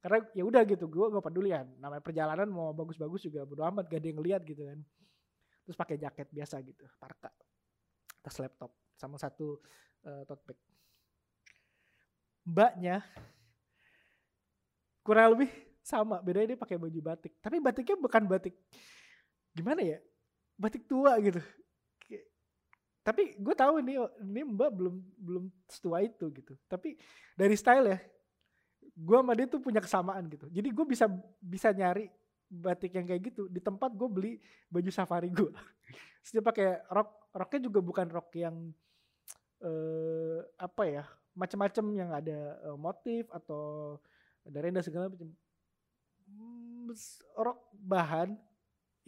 Karena 0.00 0.24
ya 0.32 0.44
udah 0.46 0.62
gitu 0.64 0.88
gue 0.88 1.06
gak 1.12 1.24
pedulian 1.24 1.66
namanya 1.76 2.00
perjalanan 2.00 2.48
mau 2.48 2.72
bagus-bagus 2.72 3.28
juga 3.28 3.44
bodo 3.44 3.60
amat 3.68 3.84
gak 3.84 4.00
ada 4.00 4.08
yang 4.08 4.20
lihat 4.24 4.40
gitu 4.48 4.64
kan 4.64 4.80
terus 5.70 5.78
pakai 5.78 6.02
jaket 6.02 6.26
biasa 6.34 6.58
gitu 6.66 6.82
parka. 6.98 7.30
Tas 8.18 8.34
laptop 8.42 8.74
sama 8.98 9.22
satu 9.22 9.62
eh, 10.02 10.26
tote 10.26 10.42
bag. 10.50 10.58
Mbaknya 12.42 13.06
kurang 15.06 15.38
lebih 15.38 15.46
sama 15.86 16.18
bedanya 16.18 16.58
dia 16.58 16.58
pakai 16.58 16.74
baju 16.74 17.00
batik. 17.06 17.38
Tapi 17.38 17.62
batiknya 17.62 17.94
bukan 18.02 18.26
batik 18.26 18.58
gimana 19.54 19.78
ya 19.78 20.02
batik 20.58 20.90
tua 20.90 21.14
gitu. 21.22 21.38
Tapi 23.06 23.38
gue 23.38 23.54
tahu 23.54 23.78
ini 23.78 23.94
ini 24.26 24.42
mbak 24.42 24.74
belum 24.74 24.98
belum 25.22 25.44
setua 25.70 26.02
itu 26.02 26.34
gitu. 26.34 26.58
Tapi 26.66 26.98
dari 27.38 27.54
style 27.54 27.94
ya 27.94 27.98
gue 28.90 29.18
sama 29.22 29.38
dia 29.38 29.46
tuh 29.46 29.62
punya 29.62 29.78
kesamaan 29.78 30.26
gitu. 30.26 30.50
Jadi 30.50 30.66
gue 30.74 30.86
bisa 30.98 31.06
bisa 31.38 31.70
nyari 31.70 32.10
batik 32.50 32.98
yang 32.98 33.06
kayak 33.06 33.30
gitu 33.30 33.46
di 33.46 33.62
tempat 33.62 33.94
gue 33.94 34.08
beli 34.10 34.32
baju 34.66 34.90
safari 34.90 35.30
gue 35.30 35.50
dia 36.34 36.42
pakai 36.42 36.82
rok 36.90 37.30
roknya 37.30 37.60
juga 37.70 37.80
bukan 37.80 38.06
rok 38.10 38.28
yang 38.34 38.56
eh 39.62 40.40
apa 40.58 40.82
ya 40.88 41.04
macam-macam 41.38 41.84
yang 41.94 42.10
ada 42.10 42.58
eh, 42.58 42.78
motif 42.78 43.30
atau 43.30 43.96
ada 44.42 44.58
renda 44.58 44.82
segala 44.82 45.06
macam 45.06 45.30
Hmm, 46.30 46.94
rok 47.34 47.58
bahan 47.74 48.38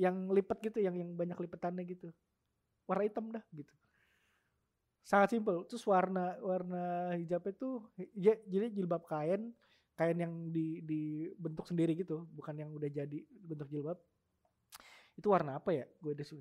yang 0.01 0.27
lipat 0.35 0.59
gitu 0.59 0.79
yang 0.83 0.99
yang 0.99 1.11
banyak 1.15 1.39
lipetannya 1.39 1.87
gitu. 1.87 2.11
Warna 2.89 3.07
hitam 3.07 3.31
dah 3.31 3.45
gitu. 3.55 3.71
Sangat 5.07 5.35
simpel. 5.35 5.63
Terus 5.71 5.85
warna 5.87 6.35
warna 6.43 7.15
hijabnya 7.15 7.53
tuh 7.55 7.87
ya, 8.17 8.35
jadi 8.47 8.75
jilbab 8.75 9.07
kain 9.07 9.55
kain 9.93 10.17
yang 10.17 10.35
di 10.49 10.81
dibentuk 10.83 11.69
sendiri 11.69 11.93
gitu 11.93 12.25
bukan 12.33 12.55
yang 12.57 12.71
udah 12.73 12.89
jadi 12.89 13.19
bentuk 13.45 13.69
jilbab. 13.69 13.99
Itu 15.17 15.33
warna 15.33 15.61
apa 15.61 15.71
ya? 15.77 15.87
Gue 16.01 16.17
desu 16.17 16.41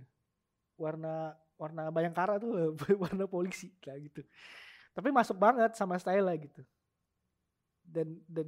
warna 0.80 1.36
warna 1.60 1.94
bayangkara 1.94 2.42
tuh 2.42 2.74
warna 3.04 3.30
polisi 3.30 3.70
kayak 3.84 4.12
gitu. 4.12 4.22
Tapi 4.92 5.10
masuk 5.14 5.38
banget 5.38 5.78
sama 5.78 6.00
style 6.00 6.26
lah 6.26 6.36
gitu. 6.40 6.64
Dan 7.84 8.18
dan 8.26 8.48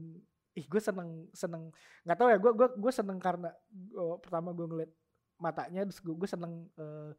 ih 0.53 0.65
gue 0.69 0.81
seneng 0.81 1.25
seneng 1.33 1.73
nggak 2.05 2.17
tahu 2.17 2.29
ya 2.29 2.37
gue 2.37 2.51
gue 2.53 2.67
gue 2.77 2.93
seneng 2.93 3.17
karena 3.17 3.49
gua, 3.89 4.21
pertama 4.21 4.53
gue 4.53 4.69
ngeliat 4.69 4.91
matanya 5.41 5.81
terus 5.89 5.97
gue, 5.97 6.13
gue 6.13 6.29
seneng 6.29 6.69
uh, 6.77 7.11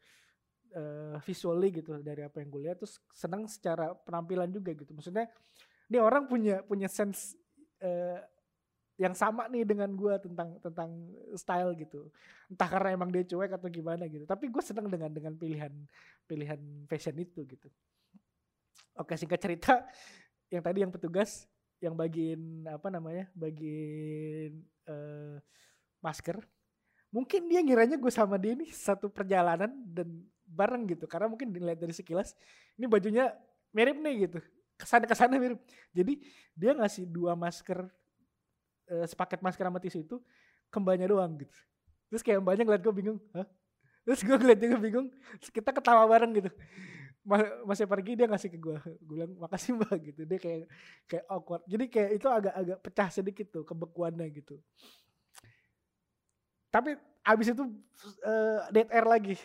uh, 0.75 1.17
visually 1.27 1.75
gitu 1.75 1.99
dari 1.99 2.23
apa 2.23 2.39
yang 2.43 2.49
gue 2.51 2.63
lihat 2.71 2.79
terus 2.79 3.03
seneng 3.11 3.47
secara 3.51 3.95
penampilan 4.07 4.51
juga 4.51 4.71
gitu. 4.75 4.95
Maksudnya 4.95 5.27
ini 5.91 5.99
orang 5.99 6.31
punya 6.31 6.63
punya 6.63 6.87
sense 6.87 7.35
uh, 7.85 8.19
yang 8.95 9.15
sama 9.15 9.51
nih 9.51 9.67
dengan 9.67 9.91
gue 9.91 10.15
tentang 10.23 10.55
tentang 10.63 10.91
style 11.35 11.75
gitu. 11.75 12.07
Entah 12.47 12.69
karena 12.71 12.95
emang 12.95 13.11
dia 13.11 13.27
cuek 13.27 13.59
atau 13.59 13.67
gimana 13.67 14.07
gitu. 14.07 14.23
Tapi 14.23 14.47
gue 14.47 14.63
seneng 14.63 14.87
dengan 14.87 15.11
dengan 15.11 15.35
pilihan 15.35 15.73
pilihan 16.31 16.61
fashion 16.87 17.19
itu 17.19 17.43
gitu. 17.43 17.69
Oke 18.95 19.19
singkat 19.19 19.43
cerita 19.43 19.83
yang 20.47 20.63
tadi 20.63 20.79
yang 20.87 20.93
petugas 20.95 21.51
yang 21.83 21.99
bagiin 21.99 22.71
apa 22.71 22.87
namanya 22.87 23.27
bagiin 23.35 24.63
uh, 24.87 25.43
masker. 25.99 26.39
Mungkin 27.11 27.51
dia 27.51 27.63
ngiranya 27.63 27.99
gue 27.99 28.13
sama 28.15 28.39
dia 28.39 28.55
nih 28.55 28.71
satu 28.71 29.11
perjalanan 29.11 29.71
dan 29.91 30.07
bareng 30.47 30.87
gitu. 30.87 31.11
Karena 31.11 31.27
mungkin 31.27 31.51
dilihat 31.51 31.83
dari 31.83 31.95
sekilas 31.95 32.39
ini 32.79 32.87
bajunya 32.87 33.35
mirip 33.75 33.99
nih 33.99 34.31
gitu 34.31 34.39
ke 34.75 34.85
sana 34.87 35.05
ke 35.07 35.15
sana 35.15 35.39
mirip 35.39 35.63
jadi 35.95 36.19
dia 36.55 36.73
ngasih 36.75 37.07
dua 37.07 37.39
masker 37.39 37.87
uh, 38.91 39.07
sepaket 39.07 39.41
masker 39.41 39.65
sama 39.65 39.81
tisu 39.81 40.05
itu 40.05 40.17
kembanya 40.69 41.07
doang 41.07 41.39
gitu. 41.39 41.55
Terus 42.11 42.23
kayak 42.23 42.43
mbaknya 42.43 42.63
ngeliat 42.67 42.83
gue 42.83 42.95
bingung 42.95 43.19
Hah? 43.35 43.47
terus 44.05 44.21
gue 44.21 44.37
ngeliat 44.37 44.59
dia 44.61 44.77
bingung 44.77 45.09
terus 45.41 45.51
kita 45.55 45.71
ketawa 45.73 46.05
bareng 46.11 46.33
gitu. 46.37 46.51
Masih 47.65 47.89
pergi 47.89 48.13
dia 48.21 48.29
ngasih 48.29 48.53
ke 48.53 48.59
gue 48.61 48.77
gue 48.83 49.15
bilang 49.17 49.33
makasih 49.39 49.79
mbak 49.79 49.97
gitu. 50.13 50.23
Dia 50.29 50.39
kayak 50.39 50.67
kayak 51.09 51.25
awkward. 51.31 51.63
Jadi 51.65 51.85
kayak 51.89 52.11
itu 52.21 52.27
agak-agak 52.29 52.79
pecah 52.85 53.09
sedikit 53.09 53.47
tuh 53.49 53.65
kebekuannya 53.65 54.27
gitu. 54.35 54.61
Tapi 56.69 56.99
abis 57.25 57.55
itu 57.55 57.65
uh, 58.27 58.61
dead 58.75 58.91
air 58.91 59.07
lagi. 59.07 59.39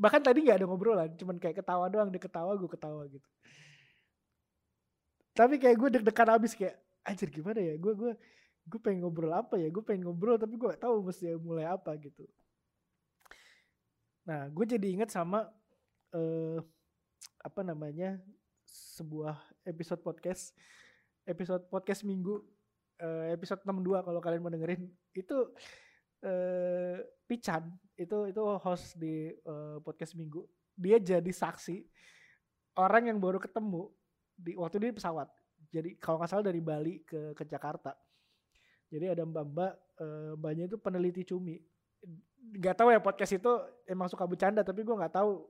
Bahkan 0.00 0.24
tadi 0.24 0.48
nggak 0.48 0.64
ada 0.64 0.66
ngobrolan 0.66 1.12
cuman 1.14 1.36
kayak 1.38 1.62
ketawa 1.62 1.86
doang. 1.86 2.08
Dia 2.10 2.18
ketawa 2.18 2.56
gue 2.58 2.70
ketawa 2.72 3.06
gitu 3.06 3.28
tapi 5.34 5.62
kayak 5.62 5.76
gue 5.78 5.88
deg-degan 6.00 6.30
abis 6.36 6.52
kayak 6.58 6.76
anjir 7.06 7.30
gimana 7.30 7.60
ya? 7.62 7.74
Gue 7.78 7.92
gue 7.94 8.12
gue 8.66 8.80
pengen 8.82 9.06
ngobrol 9.06 9.32
apa 9.32 9.56
ya? 9.56 9.68
Gue 9.70 9.82
pengen 9.82 10.10
ngobrol 10.10 10.36
tapi 10.36 10.54
gue 10.58 10.68
gak 10.70 10.82
tahu 10.82 11.06
mesti 11.06 11.34
mulai 11.38 11.66
apa 11.70 11.94
gitu. 11.98 12.26
Nah 14.26 14.50
gue 14.50 14.64
jadi 14.66 14.86
inget 14.86 15.10
sama 15.10 15.48
uh, 16.14 16.58
apa 17.40 17.60
namanya 17.64 18.20
sebuah 18.68 19.38
episode 19.64 20.04
podcast 20.04 20.52
episode 21.24 21.64
podcast 21.72 22.04
minggu 22.04 22.42
uh, 23.00 23.26
episode 23.32 23.64
62 23.64 24.06
kalau 24.06 24.20
kalian 24.20 24.42
mau 24.44 24.52
dengerin. 24.52 24.86
Itu 25.16 25.54
uh, 26.26 26.96
Pican 27.24 27.70
itu 27.94 28.26
itu 28.26 28.42
host 28.60 28.98
di 28.98 29.30
uh, 29.46 29.78
podcast 29.80 30.18
minggu. 30.18 30.44
Dia 30.74 30.98
jadi 30.98 31.30
saksi 31.30 31.86
orang 32.80 33.12
yang 33.12 33.18
baru 33.20 33.38
ketemu 33.38 33.92
di 34.40 34.56
waktu 34.56 34.80
di 34.80 34.96
pesawat 34.96 35.28
jadi 35.68 35.94
kalau 36.00 36.16
nggak 36.18 36.30
salah 36.32 36.44
dari 36.48 36.60
Bali 36.64 37.04
ke 37.04 37.36
ke 37.36 37.44
Jakarta 37.44 37.92
jadi 38.90 39.14
ada 39.14 39.22
mbak-mbak, 39.22 39.72
uh, 40.02 40.34
mbaknya 40.34 40.66
itu 40.66 40.76
peneliti 40.76 41.22
cumi. 41.22 41.62
Gak 42.58 42.82
tahu 42.82 42.90
ya 42.90 42.98
podcast 42.98 43.38
itu 43.38 43.52
emang 43.86 44.10
suka 44.10 44.26
bercanda, 44.26 44.66
tapi 44.66 44.82
gue 44.82 44.96
nggak 44.98 45.14
tahu 45.14 45.46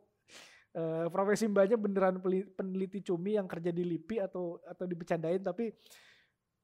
uh, 0.76 1.08
profesi 1.08 1.48
mbaknya 1.48 1.80
beneran 1.80 2.20
peneliti 2.52 3.00
cumi 3.00 3.40
yang 3.40 3.48
kerja 3.48 3.72
di 3.72 3.80
LIPI 3.80 4.28
atau 4.28 4.60
atau 4.60 4.84
dibecandain, 4.84 5.40
tapi 5.40 5.72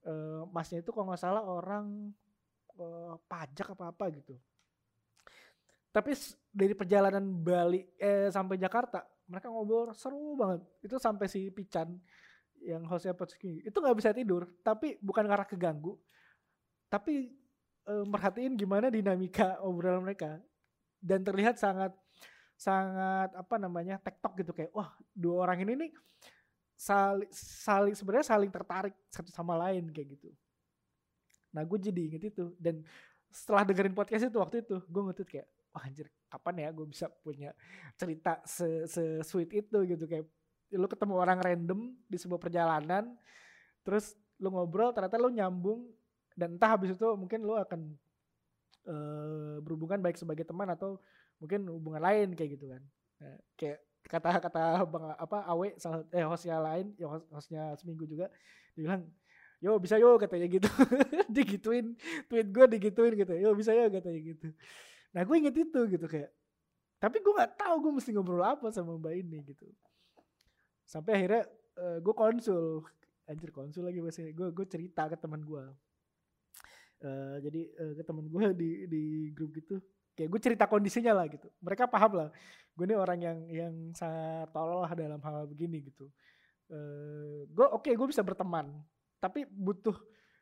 uh, 0.04 0.44
masnya 0.52 0.84
itu 0.84 0.92
kalau 0.92 1.08
nggak 1.08 1.22
salah 1.24 1.48
orang 1.48 2.12
uh, 2.76 3.16
pajak 3.24 3.72
apa 3.72 3.84
apa 3.96 4.04
gitu. 4.12 4.36
Tapi 5.88 6.12
dari 6.52 6.76
perjalanan 6.76 7.24
Bali 7.24 7.80
eh, 7.96 8.28
sampai 8.28 8.60
Jakarta, 8.60 9.00
mereka 9.26 9.50
ngobrol 9.50 9.90
seru 9.92 10.34
banget. 10.38 10.62
Itu 10.82 10.96
sampai 10.98 11.26
si 11.26 11.50
Pican 11.50 11.98
yang 12.62 12.82
hostnya 12.88 13.12
podcast 13.12 13.42
itu 13.42 13.76
nggak 13.76 13.96
bisa 13.98 14.10
tidur, 14.16 14.48
tapi 14.64 14.96
bukan 14.98 15.28
karena 15.28 15.46
keganggu, 15.46 15.94
tapi 16.88 17.30
e, 17.84 17.94
merhatiin 18.06 18.56
gimana 18.56 18.90
dinamika 18.90 19.60
obrolan 19.62 20.02
mereka. 20.02 20.40
Dan 20.96 21.22
terlihat 21.22 21.60
sangat 21.60 21.92
sangat 22.56 23.36
apa 23.36 23.60
namanya 23.60 24.00
tektok 24.00 24.32
gitu 24.40 24.52
kayak 24.56 24.72
wah 24.72 24.96
dua 25.12 25.44
orang 25.44 25.68
ini 25.68 25.76
nih 25.76 25.92
saling 26.72 27.28
saling 27.36 27.92
sebenarnya 27.92 28.32
saling 28.32 28.48
tertarik 28.48 28.96
satu 29.12 29.28
sama 29.28 29.56
lain 29.60 29.92
kayak 29.92 30.16
gitu. 30.16 30.32
Nah 31.56 31.64
gue 31.64 31.78
jadi 31.80 32.00
inget 32.12 32.32
itu. 32.36 32.52
Dan 32.60 32.84
setelah 33.32 33.64
dengerin 33.64 33.96
podcast 33.96 34.28
itu 34.28 34.38
waktu 34.40 34.64
itu 34.64 34.76
gue 34.84 35.02
ngetut 35.08 35.28
kayak 35.28 35.48
wah 35.76 35.84
anjir 35.84 36.08
kapan 36.32 36.64
ya 36.64 36.68
gue 36.72 36.86
bisa 36.88 37.12
punya 37.20 37.52
cerita 38.00 38.40
se, 38.48 38.88
se 38.88 39.20
sweet 39.20 39.52
itu? 39.52 39.78
Gitu 39.84 40.08
kayak 40.08 40.24
lu 40.72 40.88
ketemu 40.88 41.14
orang 41.20 41.38
random 41.44 41.92
di 42.08 42.16
sebuah 42.16 42.40
perjalanan 42.40 43.12
terus 43.84 44.16
lu 44.42 44.50
ngobrol 44.50 44.90
ternyata 44.90 45.20
lu 45.20 45.30
nyambung 45.30 45.86
dan 46.34 46.56
entah 46.56 46.74
habis 46.74 46.96
itu 46.96 47.06
mungkin 47.14 47.44
lo 47.46 47.54
akan 47.60 47.80
uh, 48.88 49.56
berhubungan 49.62 50.00
baik 50.02 50.18
sebagai 50.18 50.42
teman 50.42 50.68
atau 50.72 50.98
mungkin 51.38 51.68
hubungan 51.68 52.02
lain 52.02 52.32
kayak 52.32 52.58
gitu 52.58 52.66
kan. 52.72 52.82
Nah, 53.20 53.36
kayak 53.56 53.78
kata-kata 54.06 54.86
bang 54.86 55.04
apa 55.18 55.38
awe 55.50 55.68
salah 55.80 56.06
eh 56.14 56.22
hostnya 56.22 56.62
lain 56.62 56.94
ya 56.94 57.10
host, 57.10 57.26
hostnya 57.32 57.62
seminggu 57.74 58.06
juga 58.06 58.30
bilang 58.76 59.02
yo 59.58 59.80
bisa 59.80 59.96
yo 59.96 60.20
katanya 60.20 60.46
gitu. 60.46 60.68
Digituin 61.36 61.96
tweet 62.28 62.48
gue 62.52 62.66
digituin 62.76 63.12
gitu 63.16 63.32
yo 63.34 63.56
bisa 63.56 63.72
yo 63.72 63.88
katanya 63.88 64.20
gitu 64.34 64.48
nah 65.16 65.24
gue 65.24 65.36
inget 65.40 65.56
itu 65.56 65.80
gitu 65.88 66.04
kayak 66.04 66.28
tapi 67.00 67.20
gue 67.24 67.32
nggak 67.32 67.56
tahu 67.56 67.88
gue 67.88 67.92
mesti 68.00 68.10
ngobrol 68.12 68.44
apa 68.44 68.72
sama 68.72 68.96
mbak 68.96 69.14
ini 69.20 69.44
gitu. 69.52 69.68
Sampai 70.88 71.20
akhirnya 71.20 71.44
uh, 71.76 71.98
gue 72.00 72.14
konsul 72.16 72.84
anjir 73.28 73.50
konsul 73.52 73.84
lagi 73.84 74.00
bahasa 74.00 74.24
gue 74.24 74.48
gue 74.54 74.66
cerita 74.70 75.10
ke 75.10 75.16
teman 75.18 75.42
gue 75.42 75.64
uh, 77.04 77.36
jadi 77.42 77.60
uh, 77.74 77.92
ke 77.98 78.02
temen 78.06 78.24
gue 78.30 78.44
di 78.54 78.70
di 78.88 79.04
grup 79.34 79.52
gitu 79.60 79.82
kayak 80.16 80.28
gue 80.32 80.40
cerita 80.40 80.64
kondisinya 80.64 81.12
lah 81.12 81.26
gitu. 81.28 81.48
Mereka 81.60 81.88
paham 81.88 82.12
lah 82.16 82.28
gue 82.76 82.84
ini 82.84 82.96
orang 82.96 83.18
yang 83.20 83.38
yang 83.48 83.74
sangat 83.92 84.48
tolol 84.52 84.84
lah 84.84 84.92
dalam 84.96 85.20
hal 85.20 85.44
begini 85.44 85.84
gitu. 85.84 86.08
Uh, 86.72 87.44
gue 87.52 87.66
oke 87.66 87.86
okay, 87.88 87.92
gue 87.92 88.08
bisa 88.08 88.24
berteman 88.24 88.72
tapi 89.20 89.44
butuh 89.46 89.94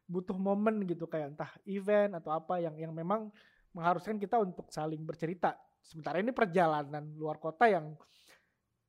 butuh 0.08 0.36
momen 0.36 0.84
gitu 0.88 1.08
kayak 1.08 1.34
entah 1.34 1.52
event 1.64 2.16
atau 2.16 2.32
apa 2.32 2.60
yang 2.60 2.76
yang 2.76 2.92
memang 2.92 3.32
mengharuskan 3.74 4.16
kita 4.16 4.38
untuk 4.40 4.70
saling 4.70 5.02
bercerita. 5.02 5.58
Sementara 5.84 6.22
ini 6.22 6.30
perjalanan 6.30 7.04
luar 7.18 7.36
kota 7.36 7.68
yang 7.68 7.92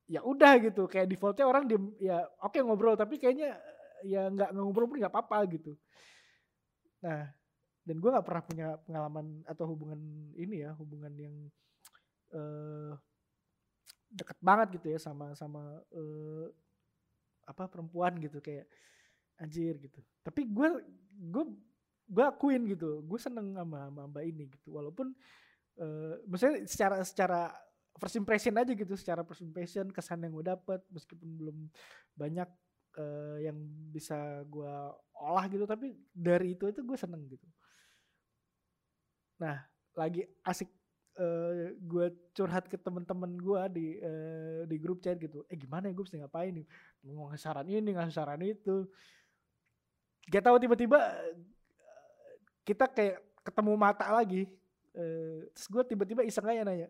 ya 0.05 0.21
udah 0.21 0.61
gitu. 0.61 0.85
Kayak 0.85 1.11
defaultnya 1.11 1.45
orang 1.49 1.65
di 1.65 1.75
ya 1.99 2.23
oke 2.39 2.55
okay, 2.55 2.61
ngobrol 2.61 2.95
tapi 2.95 3.17
kayaknya 3.17 3.57
ya 4.05 4.29
nggak 4.29 4.53
ngobrol 4.53 4.87
pun 4.87 5.01
nggak 5.01 5.11
apa-apa 5.11 5.43
gitu. 5.51 5.73
Nah 7.01 7.27
dan 7.85 7.95
gue 8.01 8.09
nggak 8.09 8.25
pernah 8.25 8.43
punya 8.45 8.67
pengalaman 8.85 9.25
atau 9.45 9.65
hubungan 9.69 9.99
ini 10.37 10.65
ya 10.65 10.73
hubungan 10.77 11.13
yang 11.13 11.35
uh, 12.33 12.93
deket 14.09 14.37
banget 14.41 14.79
gitu 14.79 14.95
ya 14.95 14.99
sama 15.01 15.33
sama 15.33 15.81
uh, 15.93 16.47
apa 17.49 17.65
perempuan 17.67 18.13
gitu. 18.21 18.37
Kayak 18.39 18.69
anjir 19.41 19.75
gitu. 19.81 19.99
Tapi 20.21 20.45
gue 20.47 20.67
gue 21.33 21.45
gue 22.05 22.25
akuin 22.25 22.61
gitu 22.69 23.01
gue 23.01 23.19
seneng 23.19 23.53
sama, 23.57 23.89
sama 23.89 24.01
mbak 24.09 24.23
ini 24.29 24.43
gitu 24.49 24.77
walaupun 24.77 25.13
uh, 25.81 26.13
maksudnya 26.29 26.65
secara 26.69 27.01
secara 27.01 27.41
first 27.97 28.17
impression 28.19 28.53
aja 28.57 28.71
gitu 28.73 28.93
secara 28.93 29.25
first 29.25 29.41
impression 29.41 29.89
kesan 29.89 30.21
yang 30.21 30.33
gue 30.35 30.45
dapet 30.45 30.79
meskipun 30.93 31.29
belum 31.33 31.57
banyak 32.13 32.49
uh, 33.01 33.37
yang 33.41 33.57
bisa 33.89 34.45
gue 34.45 34.73
olah 35.17 35.45
gitu 35.49 35.65
tapi 35.65 35.97
dari 36.13 36.53
itu 36.53 36.69
itu 36.69 36.85
gue 36.85 36.97
seneng 36.99 37.25
gitu 37.25 37.47
Nah, 39.41 39.57
lagi 39.95 40.23
asik 40.47 40.69
uh, 41.19 41.23
eh, 41.23 41.67
gue 41.79 42.07
curhat 42.35 42.67
ke 42.71 42.77
temen-temen 42.79 43.35
gue 43.39 43.61
di 43.71 43.87
uh, 43.99 44.61
di 44.67 44.77
grup 44.79 45.03
chat 45.03 45.19
gitu. 45.19 45.43
Eh 45.51 45.57
gimana 45.59 45.91
ya 45.91 45.93
gue 45.95 46.05
mesti 46.05 46.19
ngapain 46.23 46.53
nih? 46.55 46.67
Mau 47.11 47.31
ngasih 47.31 47.43
saran 47.43 47.67
ini, 47.67 47.89
ngasih 47.95 48.15
saran 48.15 48.41
itu. 48.43 48.87
Gak 50.31 50.43
tahu 50.43 50.57
tiba-tiba 50.57 50.99
kita 52.65 52.89
kayak 52.89 53.21
ketemu 53.45 53.71
mata 53.77 54.09
lagi. 54.09 54.49
Uh, 54.95 55.45
terus 55.53 55.67
gue 55.69 55.83
tiba-tiba 55.95 56.21
iseng 56.25 56.47
aja 56.49 56.63
nanya, 56.65 56.89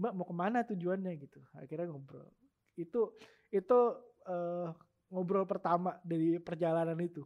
Mbak 0.00 0.12
mau 0.16 0.26
ke 0.26 0.34
mana 0.34 0.58
tujuannya 0.66 1.12
gitu. 1.22 1.40
Akhirnya 1.54 1.86
ngobrol. 1.88 2.28
Itu 2.74 3.14
itu 3.48 3.78
uh, 4.26 4.68
ngobrol 5.08 5.46
pertama 5.46 5.96
dari 6.02 6.42
perjalanan 6.42 6.98
itu. 6.98 7.22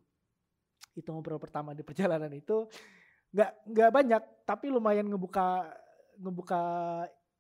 Itu 0.93 1.09
ngobrol 1.11 1.41
pertama 1.41 1.73
di 1.73 1.81
perjalanan 1.81 2.31
itu 2.35 2.69
nggak 3.33 3.53
nggak 3.65 3.91
banyak 3.91 4.23
tapi 4.45 4.69
lumayan 4.69 5.09
ngebuka 5.09 5.65
ngebuka 6.21 6.63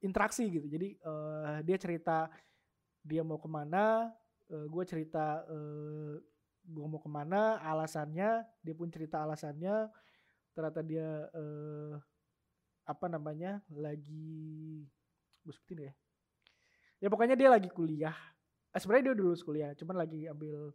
interaksi 0.00 0.48
gitu 0.48 0.64
jadi 0.66 0.96
uh, 1.04 1.60
dia 1.60 1.76
cerita 1.76 2.32
dia 3.04 3.20
mau 3.20 3.36
ke 3.36 3.44
mana 3.46 4.08
uh, 4.48 4.66
gue 4.66 4.84
cerita 4.88 5.44
uh, 5.44 6.16
gue 6.64 6.86
mau 6.88 6.96
ke 6.96 7.10
mana 7.12 7.60
alasannya 7.60 8.40
dia 8.64 8.74
pun 8.74 8.88
cerita 8.88 9.20
alasannya 9.20 9.92
ternyata 10.52 10.80
dia 10.84 11.28
uh, 11.32 11.96
apa 12.82 13.06
namanya 13.08 13.62
lagi 13.72 14.84
gue 15.42 15.52
sebutin 15.54 15.90
ya 15.90 15.92
ya 17.02 17.08
pokoknya 17.10 17.34
dia 17.34 17.50
lagi 17.50 17.66
kuliah. 17.66 18.14
Eh, 18.72 18.80
sebenarnya 18.80 19.10
dia 19.10 19.14
udah 19.18 19.24
lulus 19.26 19.42
kuliah 19.42 19.70
cuman 19.76 19.96
lagi 20.00 20.30
ambil 20.30 20.70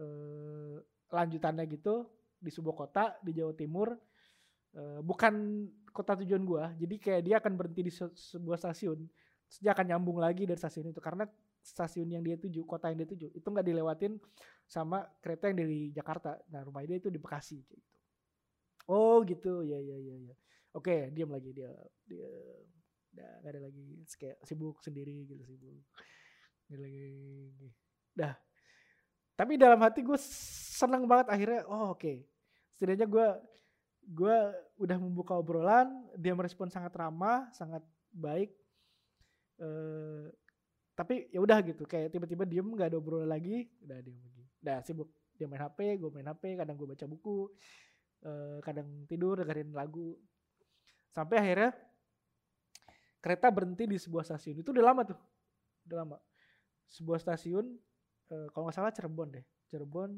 uh, 0.00 0.76
lanjutannya 1.10 1.66
gitu 1.68 2.06
di 2.38 2.48
sebuah 2.54 2.76
kota 2.86 3.04
di 3.20 3.34
Jawa 3.34 3.52
Timur. 3.52 3.88
Uh, 4.76 5.00
bukan 5.00 5.66
kota 5.88 6.20
tujuan 6.20 6.44
gue 6.44 6.64
jadi 6.84 6.94
kayak 7.00 7.22
dia 7.24 7.36
akan 7.40 7.52
berhenti 7.56 7.82
di 7.88 7.92
se 7.92 8.06
sebuah 8.14 8.56
stasiun. 8.62 9.04
Terus 9.46 9.58
dia 9.62 9.74
akan 9.74 9.84
nyambung 9.90 10.22
lagi 10.22 10.46
dari 10.46 10.56
stasiun 10.56 10.94
itu 10.94 11.02
karena 11.02 11.26
stasiun 11.60 12.08
yang 12.14 12.22
dia 12.22 12.38
tuju 12.38 12.62
kota 12.62 12.88
yang 12.94 13.02
dia 13.02 13.08
tuju 13.10 13.34
itu 13.34 13.46
nggak 13.46 13.66
dilewatin 13.66 14.16
sama 14.70 15.02
kereta 15.18 15.50
yang 15.50 15.58
dari 15.66 15.90
Jakarta. 15.92 16.38
Nah 16.54 16.62
rumah 16.62 16.86
dia 16.86 16.96
itu 16.96 17.10
di 17.10 17.18
Bekasi 17.18 17.58
gitu 17.66 17.95
oh 18.90 19.22
gitu. 19.26 19.62
Ya 19.66 19.78
ya 19.78 19.96
ya 19.98 20.14
ya 20.30 20.34
oke 20.76 21.10
diam 21.12 21.32
lagi 21.32 21.50
dia 21.56 21.72
dia 22.04 22.28
udah 23.16 23.30
gak 23.42 23.52
ada 23.56 23.60
lagi. 23.66 24.04
Kayak 24.20 24.38
sibuk 24.44 24.80
sendiri 24.84 25.24
gitu 25.26 25.42
sibuk. 25.44 25.84
Gak 26.68 26.80
lagi. 26.80 27.10
Dah. 28.12 28.34
Tapi 29.36 29.60
dalam 29.60 29.80
hati 29.84 30.00
gue 30.00 30.16
seneng 30.76 31.04
banget 31.04 31.32
akhirnya 31.32 31.64
oh 31.68 31.92
oke. 31.92 32.00
Okay. 32.00 32.24
setidaknya 32.76 33.08
gue 33.08 33.28
gue 34.06 34.36
udah 34.76 34.98
membuka 35.00 35.32
obrolan 35.32 35.88
dia 36.12 36.36
merespon 36.36 36.68
sangat 36.68 36.92
ramah 36.92 37.48
sangat 37.52 37.80
baik. 38.12 38.52
Uh, 39.56 40.28
tapi 40.92 41.28
ya 41.32 41.40
udah 41.40 41.60
gitu 41.64 41.88
kayak 41.88 42.12
tiba-tiba 42.12 42.44
diem 42.44 42.68
nggak 42.68 42.92
ada 42.92 43.00
obrolan 43.00 43.28
lagi 43.28 43.68
udah 43.80 43.98
diem 44.00 44.20
lagi. 44.20 44.44
Udah 44.60 44.78
sibuk. 44.84 45.08
Dia 45.36 45.44
main 45.44 45.60
hp 45.60 45.78
gue 46.00 46.10
main 46.12 46.28
hp 46.32 46.44
kadang 46.56 46.76
gue 46.80 46.88
baca 46.88 47.04
buku 47.04 47.52
uh, 48.26 48.58
kadang 48.60 49.06
tidur 49.06 49.38
dengerin 49.38 49.70
lagu. 49.70 50.18
Sampai 51.14 51.40
akhirnya 51.40 51.72
kereta 53.22 53.48
berhenti 53.48 53.86
di 53.86 53.96
sebuah 53.96 54.26
stasiun. 54.26 54.60
Itu 54.60 54.74
udah 54.74 54.84
lama 54.84 55.02
tuh. 55.06 55.18
Udah 55.88 55.96
lama. 56.04 56.16
Sebuah 56.90 57.22
stasiun 57.22 57.64
uh, 58.34 58.46
kalau 58.50 58.68
nggak 58.68 58.76
salah 58.76 58.92
Cirebon 58.92 59.28
deh. 59.32 59.44
Cirebon. 59.70 60.10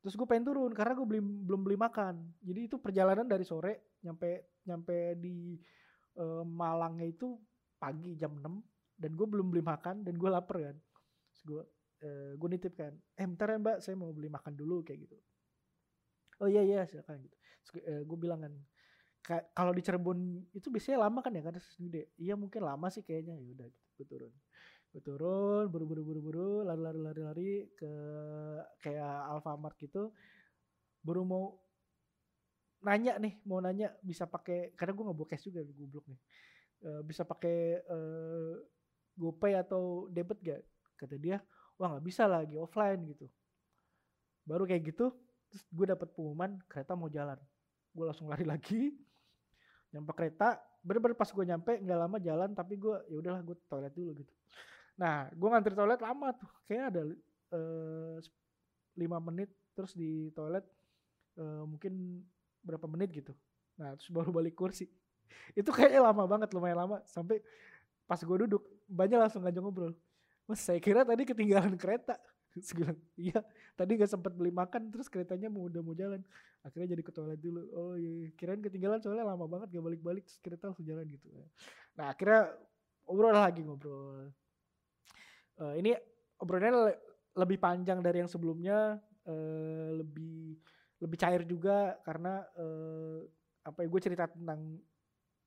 Terus 0.00 0.16
gue 0.16 0.24
pengen 0.24 0.48
turun 0.48 0.72
karena 0.72 0.96
gue 0.96 1.06
belum 1.08 1.26
belum 1.48 1.60
beli 1.64 1.76
makan. 1.80 2.20
Jadi 2.40 2.60
itu 2.68 2.76
perjalanan 2.80 3.26
dari 3.28 3.44
sore 3.44 3.96
nyampe 4.00 4.60
nyampe 4.64 5.18
di 5.20 5.60
uh, 6.20 6.44
Malangnya 6.44 7.04
itu 7.08 7.36
pagi 7.76 8.16
jam 8.16 8.36
6 8.36 9.00
dan 9.00 9.10
gue 9.16 9.26
belum 9.28 9.52
beli 9.52 9.64
makan 9.64 10.04
dan 10.04 10.14
gue 10.16 10.28
lapar 10.32 10.56
kan. 10.72 10.76
Gue 11.44 11.64
uh, 12.04 12.32
gue 12.36 12.48
nitip 12.48 12.72
kan 12.76 12.92
eh 13.16 13.26
bentar 13.26 13.48
ya 13.52 13.58
mbak 13.60 13.76
saya 13.84 13.94
mau 13.96 14.12
beli 14.12 14.32
makan 14.32 14.56
dulu 14.56 14.80
kayak 14.84 15.08
gitu 15.08 15.16
oh 16.40 16.48
iya 16.48 16.62
iya 16.64 16.80
silakan 16.88 17.22
gitu 17.22 17.36
gue 18.08 18.18
bilang 18.18 18.40
kan 18.42 18.54
kalau 19.28 19.72
di 19.76 19.82
Cirebon 19.84 20.48
itu 20.56 20.72
biasanya 20.72 21.06
lama 21.06 21.20
kan 21.20 21.32
ya 21.36 21.42
karena 21.44 21.60
gede. 21.60 22.02
Iya 22.16 22.34
mungkin 22.34 22.64
lama 22.64 22.88
sih 22.88 23.04
kayaknya. 23.04 23.36
Ya 23.36 23.48
udah 23.52 23.66
gitu, 23.68 23.88
gue 24.00 24.06
turun. 24.08 24.32
Gue 24.90 25.02
turun, 25.04 25.64
buru-buru 25.70 26.02
buru-buru, 26.02 26.50
lari-lari 26.66 26.98
lari-lari 26.98 27.52
ke 27.76 27.92
kayak 28.82 29.14
Alfamart 29.30 29.76
gitu. 29.78 30.10
Baru 31.04 31.22
mau 31.22 31.44
nanya 32.80 33.20
nih, 33.20 33.38
mau 33.44 33.60
nanya 33.60 33.92
bisa 34.00 34.24
pakai 34.24 34.72
karena 34.72 34.92
gue 34.96 35.04
nggak 35.04 35.18
bawa 35.20 35.28
cash 35.28 35.46
juga 35.52 35.60
gue 35.62 35.88
blok 35.88 36.06
nih. 36.08 36.20
Uh, 36.80 37.02
bisa 37.04 37.28
pakai 37.28 37.84
uh, 37.92 38.56
GoPay 39.20 39.52
atau 39.60 40.08
debit 40.08 40.40
gak? 40.40 40.64
Kata 40.96 41.20
dia, 41.20 41.44
wah 41.76 41.92
nggak 41.92 42.04
bisa 42.08 42.24
lagi 42.24 42.56
offline 42.56 43.04
gitu. 43.04 43.28
Baru 44.48 44.64
kayak 44.64 44.96
gitu, 44.96 45.12
terus 45.50 45.66
gue 45.68 45.86
dapat 45.90 46.08
pengumuman 46.14 46.56
kereta 46.70 46.94
mau 46.94 47.10
jalan. 47.10 47.36
Gue 47.90 48.04
langsung 48.06 48.30
lari 48.30 48.46
lagi, 48.46 48.94
nyampe 49.90 50.14
kereta 50.14 50.62
bener-bener 50.80 51.18
pas 51.18 51.28
gue 51.28 51.44
nyampe 51.44 51.76
nggak 51.76 51.98
lama 51.98 52.16
jalan 52.16 52.56
tapi 52.56 52.80
gue 52.80 52.96
ya 53.12 53.16
udahlah 53.20 53.42
gue 53.44 53.56
toilet 53.68 53.92
dulu 53.92 54.10
gitu. 54.16 54.32
Nah 54.96 55.28
gue 55.28 55.48
ngantri 55.50 55.74
toilet 55.74 56.00
lama 56.00 56.28
tuh. 56.32 56.50
Kayak 56.64 56.94
ada 56.94 57.02
uh, 57.52 58.16
lima 58.96 59.18
menit 59.20 59.50
terus 59.74 59.92
di 59.92 60.30
toilet 60.32 60.64
uh, 61.36 61.66
mungkin 61.66 62.24
berapa 62.64 62.86
menit 62.88 63.12
gitu. 63.12 63.32
Nah 63.76 63.98
terus 63.98 64.08
baru 64.08 64.30
balik 64.32 64.56
kursi. 64.56 64.88
Itu 65.58 65.74
kayaknya 65.74 66.00
lama 66.06 66.24
banget 66.24 66.48
lumayan 66.54 66.86
lama. 66.86 66.96
Sampai 67.04 67.42
pas 68.06 68.18
gue 68.22 68.36
duduk 68.46 68.62
banyak 68.88 69.18
langsung 69.18 69.42
ngajak 69.44 69.60
ngobrol. 69.60 69.92
Mas 70.48 70.62
saya 70.64 70.80
kira 70.82 71.06
tadi 71.06 71.22
ketinggalan 71.28 71.76
kereta 71.78 72.18
Terus 72.58 72.70
bilang, 72.74 72.98
iya 73.14 73.40
tadi 73.78 73.94
gak 73.94 74.10
sempat 74.10 74.34
beli 74.34 74.50
makan 74.50 74.90
terus 74.90 75.06
keretanya 75.06 75.46
mau 75.46 75.70
udah 75.70 75.80
mau 75.80 75.94
jalan. 75.94 76.18
Akhirnya 76.66 76.92
jadi 76.92 77.02
ke 77.06 77.12
toilet 77.14 77.40
dulu. 77.40 77.62
Oh 77.72 77.94
iya, 77.94 78.26
iya. 78.26 78.28
kirain 78.34 78.58
ketinggalan 78.58 78.98
soalnya 78.98 79.22
lama 79.22 79.46
banget 79.46 79.78
gak 79.78 79.84
balik-balik 79.86 80.26
terus 80.26 80.38
kereta 80.42 80.68
langsung 80.68 80.82
jalan 80.82 81.06
gitu. 81.06 81.30
Nah 81.94 82.10
akhirnya 82.10 82.50
ngobrol 83.06 83.32
lagi 83.32 83.62
ngobrol. 83.62 84.34
Uh, 85.60 85.74
ini 85.78 85.94
obrolannya 86.42 86.72
le 86.74 86.92
lebih 87.30 87.62
panjang 87.62 88.02
dari 88.02 88.18
yang 88.18 88.30
sebelumnya, 88.30 88.98
uh, 89.30 89.90
lebih 89.94 90.58
lebih 91.00 91.16
cair 91.16 91.42
juga 91.48 91.96
karena 92.04 92.44
uh, 92.58 93.24
apa 93.64 93.84
ya 93.84 93.88
gue 93.88 94.00
cerita 94.00 94.24
tentang 94.28 94.80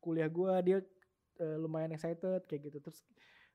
kuliah 0.01 0.29
gue 0.29 0.53
dia 0.65 0.77
uh, 1.41 1.57
lumayan 1.61 1.93
excited 1.93 2.41
kayak 2.49 2.69
gitu 2.69 2.77
terus 2.81 2.99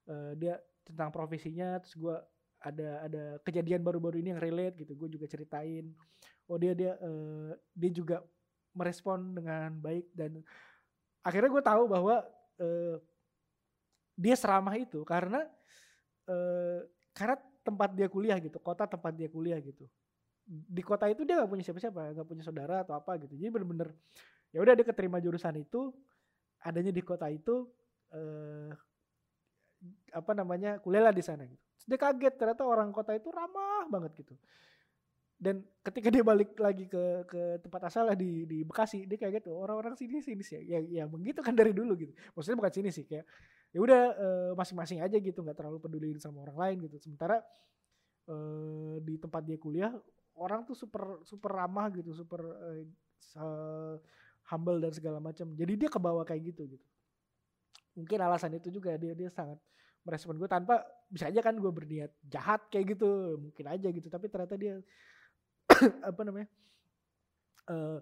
uh, 0.06 0.32
dia 0.38 0.62
tentang 0.86 1.10
profesinya 1.10 1.78
terus 1.82 1.94
gue 1.98 2.16
ada 2.58 3.06
ada 3.06 3.24
kejadian 3.46 3.86
baru-baru 3.86 4.18
ini 4.18 4.34
yang 4.34 4.42
relate 4.42 4.82
gitu 4.82 4.98
gue 4.98 5.08
juga 5.18 5.26
ceritain. 5.30 5.94
Oh 6.50 6.58
dia 6.58 6.74
dia 6.74 6.98
uh, 6.98 7.54
dia 7.76 7.90
juga 7.94 8.24
merespon 8.74 9.34
dengan 9.34 9.74
baik 9.78 10.10
dan 10.14 10.42
akhirnya 11.22 11.50
gue 11.50 11.62
tahu 11.62 11.82
bahwa 11.86 12.24
uh, 12.58 12.96
dia 14.18 14.34
seramah 14.34 14.74
itu 14.74 15.06
karena 15.06 15.46
uh, 16.26 16.80
karena 17.14 17.38
tempat 17.62 17.90
dia 17.94 18.08
kuliah 18.10 18.38
gitu 18.42 18.58
kota 18.58 18.90
tempat 18.90 19.14
dia 19.14 19.30
kuliah 19.30 19.58
gitu. 19.62 19.86
Di 20.48 20.80
kota 20.80 21.04
itu 21.12 21.28
dia 21.28 21.44
gak 21.44 21.50
punya 21.52 21.60
siapa-siapa 21.60 22.16
gak 22.16 22.26
punya 22.26 22.40
saudara 22.40 22.80
atau 22.80 22.96
apa 22.96 23.20
gitu. 23.20 23.36
Jadi 23.36 23.50
bener-bener 23.52 23.92
ya 24.48 24.64
udah 24.64 24.72
dia 24.72 24.86
keterima 24.88 25.20
jurusan 25.20 25.60
itu 25.60 25.92
adanya 26.64 26.90
di 26.90 27.04
kota 27.04 27.28
itu 27.28 27.68
uh, 28.16 28.72
apa 30.10 30.32
namanya 30.34 30.82
kuliah 30.82 31.06
lah 31.06 31.14
di 31.14 31.22
sana 31.22 31.46
gitu 31.46 31.67
dia 31.88 31.96
kaget 31.96 32.34
ternyata 32.36 32.62
orang 32.68 32.92
kota 32.92 33.16
itu 33.16 33.32
ramah 33.32 33.88
banget 33.88 34.12
gitu. 34.20 34.36
Dan 35.38 35.64
ketika 35.80 36.10
dia 36.14 36.20
balik 36.20 36.52
lagi 36.60 36.84
ke 36.84 37.24
ke 37.24 37.42
tempat 37.64 37.88
asalnya 37.88 38.12
di 38.12 38.44
di 38.44 38.60
Bekasi 38.68 39.08
dia 39.08 39.16
kayak 39.16 39.40
gitu 39.40 39.56
orang-orang 39.56 39.96
sini 39.96 40.20
sini 40.20 40.44
sih. 40.44 40.60
Ya 40.68 40.84
ya 40.84 41.08
begitu 41.08 41.40
kan 41.40 41.56
dari 41.56 41.72
dulu 41.72 41.96
gitu. 41.96 42.12
Maksudnya 42.36 42.58
bukan 42.60 42.72
sini 42.76 42.90
sih 42.92 43.08
kayak 43.08 43.24
ya 43.72 43.78
udah 43.80 44.02
uh, 44.12 44.52
masing-masing 44.52 45.00
aja 45.00 45.16
gitu 45.16 45.40
nggak 45.40 45.56
terlalu 45.56 45.80
peduli 45.80 46.12
sama 46.20 46.44
orang 46.44 46.58
lain 46.60 46.76
gitu. 46.90 47.00
Sementara 47.00 47.40
uh, 48.28 49.00
di 49.00 49.16
tempat 49.16 49.42
dia 49.48 49.56
kuliah 49.56 49.92
orang 50.36 50.68
tuh 50.68 50.76
super 50.76 51.24
super 51.24 51.50
ramah 51.56 51.88
gitu 51.96 52.12
super 52.12 52.44
uh, 52.44 53.96
humble 54.52 54.76
dan 54.76 54.92
segala 54.92 55.24
macam. 55.24 55.48
Jadi 55.56 55.72
dia 55.86 55.88
kebawa 55.88 56.26
kayak 56.28 56.52
gitu 56.52 56.68
gitu. 56.68 56.86
Mungkin 57.96 58.18
alasan 58.20 58.52
itu 58.54 58.68
juga 58.68 58.94
dia 59.00 59.16
dia 59.16 59.32
sangat 59.32 59.58
merespon 60.08 60.40
gue 60.40 60.48
tanpa 60.48 60.80
bisa 61.12 61.28
aja 61.28 61.44
kan 61.44 61.52
gue 61.60 61.68
berniat 61.68 62.08
jahat 62.24 62.64
kayak 62.72 62.96
gitu 62.96 63.36
mungkin 63.36 63.66
aja 63.68 63.88
gitu. 63.92 64.08
Tapi 64.08 64.32
ternyata 64.32 64.56
dia 64.56 64.80
apa 66.08 66.20
namanya 66.24 66.48
uh, 67.68 68.00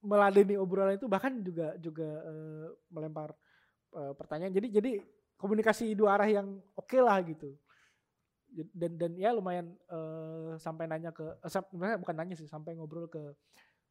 meladeni 0.00 0.56
obrolan 0.56 0.96
itu 0.96 1.04
bahkan 1.04 1.44
juga 1.44 1.76
juga 1.76 2.08
uh, 2.24 2.72
melempar 2.88 3.36
uh, 3.92 4.16
pertanyaan. 4.16 4.56
Jadi 4.56 4.68
jadi 4.72 4.92
komunikasi 5.36 5.92
dua 5.92 6.16
arah 6.16 6.28
yang 6.32 6.56
oke 6.72 6.88
okay 6.88 7.04
lah 7.04 7.20
gitu. 7.20 7.52
Dan 8.72 8.96
dan 8.96 9.12
ya 9.20 9.36
lumayan 9.36 9.76
uh, 9.92 10.56
sampai 10.56 10.88
nanya 10.88 11.12
ke 11.12 11.20
uh, 11.20 11.98
bukan 12.00 12.16
nanya 12.16 12.32
sih 12.32 12.48
sampai 12.48 12.72
ngobrol 12.72 13.12
ke 13.12 13.20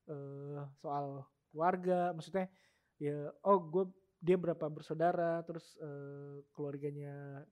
uh, 0.10 0.66
soal 0.82 1.30
keluarga. 1.54 2.10
Maksudnya 2.18 2.50
ya 2.98 3.30
oh 3.46 3.62
gue 3.62 3.86
dia 4.18 4.36
berapa 4.36 4.66
bersaudara 4.70 5.46
terus 5.46 5.78
uh, 5.78 6.42
keluarganya 6.54 7.46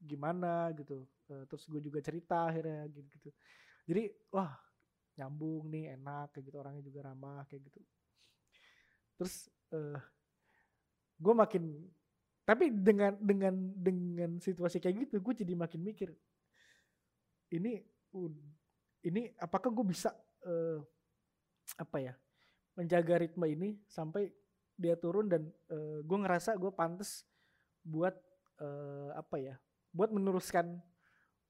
gimana 0.00 0.72
gitu. 0.76 1.04
Uh, 1.28 1.44
terus 1.48 1.64
gue 1.68 1.80
juga 1.80 2.00
cerita 2.00 2.48
akhirnya 2.48 2.88
gitu 2.92 3.08
gitu. 3.20 3.30
Jadi 3.86 4.02
wah 4.32 4.56
nyambung 5.16 5.68
nih 5.72 5.96
enak 5.96 6.32
kayak 6.36 6.44
gitu. 6.48 6.56
Orangnya 6.56 6.84
juga 6.84 7.12
ramah 7.12 7.44
kayak 7.48 7.68
gitu. 7.68 7.80
Terus 9.16 9.48
uh, 9.72 10.00
gue 11.16 11.34
makin 11.34 11.64
tapi 12.46 12.70
dengan 12.70 13.18
dengan 13.18 13.54
dengan 13.74 14.30
situasi 14.38 14.78
kayak 14.78 15.10
gitu 15.10 15.18
gue 15.18 15.34
jadi 15.42 15.58
makin 15.58 15.82
mikir 15.82 16.14
ini 17.50 17.82
ini 19.02 19.34
apakah 19.42 19.74
gue 19.74 19.82
bisa 19.82 20.14
uh, 20.46 20.78
apa 21.74 21.98
ya 21.98 22.14
menjaga 22.78 23.26
ritme 23.26 23.46
ini 23.50 23.74
sampai 23.90 24.30
dia 24.76 24.94
turun 24.94 25.26
dan 25.26 25.48
uh, 25.72 26.04
gue 26.04 26.18
ngerasa 26.20 26.54
gue 26.60 26.72
pantas 26.72 27.24
buat 27.80 28.14
uh, 28.60 29.16
apa 29.16 29.36
ya 29.40 29.54
buat 29.96 30.12
meneruskan 30.12 30.76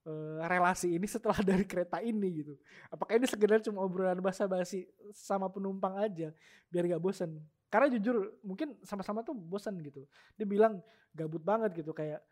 uh, 0.07 0.39
relasi 0.47 0.95
ini 0.95 1.05
setelah 1.11 1.37
dari 1.51 1.67
kereta 1.67 1.99
ini 2.01 2.47
gitu. 2.47 2.55
Apakah 2.89 3.19
ini 3.19 3.27
sekedar 3.27 3.59
cuma 3.61 3.83
obrolan 3.83 4.23
basa-basi 4.23 4.87
sama 5.11 5.51
penumpang 5.51 5.99
aja 5.99 6.31
biar 6.71 6.87
gak 6.97 7.03
bosen? 7.03 7.43
Karena 7.67 7.91
jujur 7.99 8.39
mungkin 8.47 8.79
sama-sama 8.87 9.27
tuh 9.27 9.35
bosan 9.35 9.75
gitu. 9.83 10.07
Dia 10.39 10.47
bilang 10.47 10.79
gabut 11.11 11.43
banget 11.43 11.83
gitu 11.83 11.91
kayak 11.91 12.23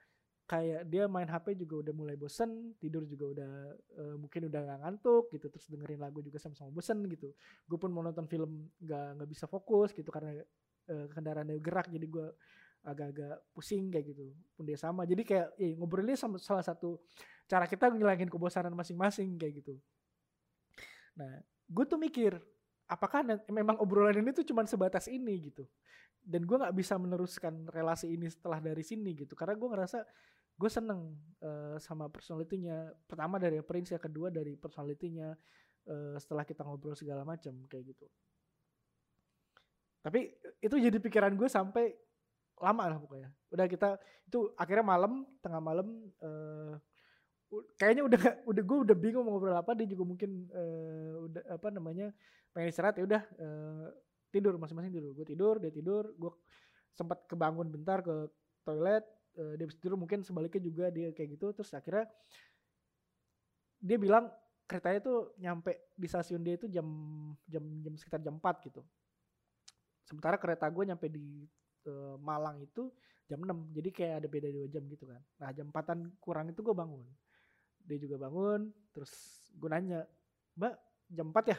kayak 0.45 0.85
dia 0.93 1.09
main 1.09 1.25
HP 1.25 1.57
juga 1.57 1.89
udah 1.89 1.95
mulai 1.97 2.21
bosen 2.21 2.77
tidur 2.77 3.09
juga 3.09 3.33
udah 3.33 3.53
uh, 3.97 4.17
mungkin 4.21 4.53
udah 4.53 4.61
gak 4.61 4.79
ngantuk 4.85 5.25
gitu 5.33 5.49
terus 5.49 5.67
dengerin 5.73 5.99
lagu 5.99 6.23
juga 6.23 6.39
sama-sama 6.39 6.71
bosen 6.71 7.03
gitu. 7.11 7.35
Gue 7.67 7.79
pun 7.81 7.91
mau 7.91 8.05
nonton 8.07 8.31
film 8.31 8.71
gak 8.79 9.19
nggak 9.19 9.29
bisa 9.29 9.51
fokus 9.51 9.91
gitu 9.91 10.09
karena 10.15 10.39
uh, 10.89 11.07
kendaraannya 11.13 11.59
gerak 11.61 11.89
jadi 11.89 12.07
gue 12.07 12.29
agak-agak 12.85 13.41
pusing 13.57 13.89
kayak 13.89 14.13
gitu. 14.13 14.37
Pun 14.53 14.65
dia 14.69 14.77
sama. 14.77 15.09
Jadi 15.09 15.25
kayak 15.25 15.57
ya, 15.57 15.73
ngobrolnya 15.81 16.17
sama 16.21 16.37
salah 16.37 16.61
satu 16.61 17.01
cara 17.49 17.65
kita 17.65 17.89
ngilangin 17.89 18.29
kebosanan 18.29 18.77
masing-masing 18.77 19.41
kayak 19.41 19.65
gitu. 19.65 19.75
Nah 21.17 21.41
gue 21.65 21.85
tuh 21.89 21.97
mikir 21.97 22.37
apakah 22.85 23.25
memang 23.49 23.81
obrolan 23.81 24.21
ini 24.21 24.37
tuh 24.37 24.45
cuma 24.45 24.69
sebatas 24.69 25.09
ini 25.09 25.49
gitu? 25.49 25.65
Dan 26.21 26.45
gue 26.45 26.57
nggak 26.57 26.77
bisa 26.77 26.97
meneruskan 27.01 27.69
relasi 27.73 28.13
ini 28.13 28.29
setelah 28.29 28.61
dari 28.61 28.85
sini 28.85 29.17
gitu. 29.17 29.33
Karena 29.33 29.57
gue 29.57 29.69
ngerasa 29.73 29.99
gue 30.55 30.71
seneng 30.71 31.19
uh, 31.43 31.77
sama 31.83 32.07
personalitinya 32.07 32.95
pertama 33.11 33.43
dari 33.43 33.59
Prince 33.65 33.91
yang 33.91 34.03
kedua 34.05 34.31
dari 34.31 34.55
personalitinya 34.55 35.35
uh, 35.91 36.15
setelah 36.15 36.47
kita 36.47 36.63
ngobrol 36.63 36.95
segala 36.95 37.27
macam 37.27 37.59
kayak 37.67 37.91
gitu 37.91 38.07
tapi 40.05 40.37
itu 40.61 40.77
jadi 40.77 41.01
pikiran 41.01 41.33
gue 41.33 41.49
sampai 41.49 41.97
lama 42.61 42.85
lah 42.93 42.99
pokoknya. 43.01 43.33
Udah 43.49 43.65
kita 43.65 43.97
itu 44.29 44.53
akhirnya 44.61 44.85
malam 44.85 45.25
tengah 45.41 45.65
malam 45.65 45.89
uh, 46.21 46.77
kayaknya 47.81 48.05
udah 48.05 48.23
udah 48.45 48.63
gue 48.69 48.79
udah 48.85 48.97
bingung 49.01 49.25
mau 49.25 49.41
ngobrol 49.41 49.57
apa 49.57 49.73
dia 49.73 49.89
juga 49.89 50.05
mungkin 50.05 50.45
uh, 50.53 51.25
udah 51.25 51.43
apa 51.57 51.69
namanya 51.73 52.13
pengen 52.53 52.69
istirahat 52.69 53.01
ya 53.01 53.09
udah 53.09 53.23
uh, 53.41 53.89
tidur 54.29 54.61
masing-masing 54.61 54.93
tidur. 54.93 55.17
Gue 55.17 55.25
tidur 55.25 55.57
dia 55.57 55.73
tidur 55.73 56.13
gue 56.21 56.33
sempat 56.93 57.25
kebangun 57.25 57.73
bentar 57.73 58.05
ke 58.05 58.29
toilet 58.61 59.09
uh, 59.41 59.57
dia 59.57 59.67
tidur 59.81 59.97
mungkin 59.97 60.21
sebaliknya 60.21 60.61
juga 60.61 60.85
dia 60.93 61.17
kayak 61.17 61.41
gitu. 61.41 61.57
Terus 61.57 61.73
akhirnya 61.73 62.13
dia 63.81 63.97
bilang 63.97 64.29
keretanya 64.69 65.01
tuh 65.01 65.33
nyampe 65.41 65.93
di 65.97 66.09
stasiun 66.09 66.45
dia 66.45 66.61
itu 66.61 66.69
jam 66.69 66.85
jam 67.49 67.65
jam 67.85 67.95
sekitar 68.01 68.21
jam 68.21 68.37
4 68.41 68.69
gitu 68.69 68.81
sementara 70.05 70.37
kereta 70.37 70.69
gue 70.69 70.85
nyampe 70.85 71.07
di 71.09 71.49
uh, 71.89 72.17
Malang 72.21 72.61
itu 72.61 72.93
jam 73.25 73.41
6 73.41 73.73
jadi 73.73 73.89
kayak 73.89 74.15
ada 74.21 74.29
beda 74.29 74.49
dua 74.53 74.67
jam 74.69 74.85
gitu 74.89 75.05
kan. 75.09 75.21
Nah 75.41 75.51
jam 75.57 75.73
4 75.73 76.21
kurang 76.21 76.53
itu 76.53 76.61
gue 76.61 76.77
bangun. 76.77 77.05
Dia 77.85 77.99
juga 78.01 78.17
bangun 78.21 78.69
terus 78.93 79.13
gue 79.57 79.69
nanya 79.69 80.05
mbak 80.57 80.75
jam 81.09 81.33
4 81.33 81.53
ya? 81.53 81.59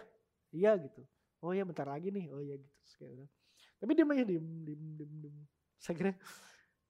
Iya 0.54 0.72
gitu. 0.86 1.02
Oh 1.42 1.52
iya 1.52 1.66
bentar 1.66 1.90
lagi 1.90 2.14
nih. 2.14 2.30
Oh 2.30 2.42
iya 2.42 2.56
gitu. 2.62 2.78
Kayak 3.02 3.30
tapi 3.76 3.92
dia 3.92 4.06
aja 4.08 4.26
diem 4.26 4.48
diem 4.64 4.84
diem 4.98 5.14
diem. 5.20 5.38
Saya 5.78 5.96
kira 5.98 6.12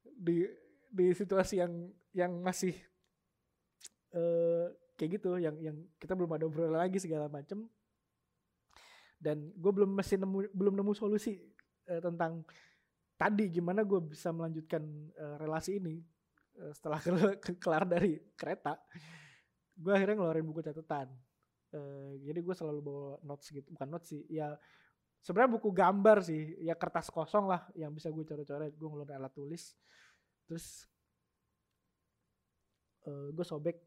di 0.05 0.47
di 0.91 1.05
situasi 1.11 1.59
yang 1.59 1.73
yang 2.15 2.31
masih 2.39 2.71
uh, 4.15 4.71
kayak 4.95 5.19
gitu 5.19 5.35
yang 5.41 5.55
yang 5.59 5.75
kita 5.99 6.15
belum 6.15 6.31
ada 6.39 6.47
obrolan 6.47 6.79
lagi 6.79 7.01
segala 7.01 7.27
macem 7.27 7.67
dan 9.19 9.51
gue 9.55 9.71
belum 9.71 9.91
masih 9.95 10.19
nemu 10.21 10.51
belum 10.51 10.73
nemu 10.75 10.91
solusi 10.93 11.39
uh, 11.89 12.01
tentang 12.03 12.43
tadi 13.15 13.47
gimana 13.47 13.81
gue 13.87 13.99
bisa 14.03 14.29
melanjutkan 14.35 14.83
uh, 15.15 15.35
relasi 15.39 15.79
ini 15.79 16.03
uh, 16.59 16.71
setelah 16.75 16.99
ke 16.99 17.11
ke 17.39 17.51
kelar 17.59 17.87
dari 17.87 18.19
kereta. 18.35 18.75
Gue 19.75 19.91
akhirnya 19.95 20.19
ngeluarin 20.19 20.45
buku 20.47 20.61
catatan. 20.63 21.11
Uh, 21.75 22.15
jadi 22.23 22.39
gue 22.39 22.55
selalu 22.55 22.79
bawa 22.79 23.11
notes 23.27 23.51
gitu 23.51 23.67
bukan 23.75 23.89
notes 23.91 24.07
sih 24.07 24.23
ya 24.31 24.55
sebenarnya 25.19 25.59
buku 25.59 25.75
gambar 25.75 26.23
sih 26.23 26.55
ya 26.63 26.71
kertas 26.77 27.11
kosong 27.11 27.51
lah 27.51 27.67
yang 27.75 27.91
bisa 27.91 28.11
gue 28.11 28.23
coret-coret. 28.23 28.75
Gue 28.75 28.87
ngeluarin 28.91 29.19
alat 29.19 29.33
tulis 29.35 29.75
terus 30.45 30.85
uh, 33.09 33.29
gue 33.33 33.45
sobek 33.45 33.77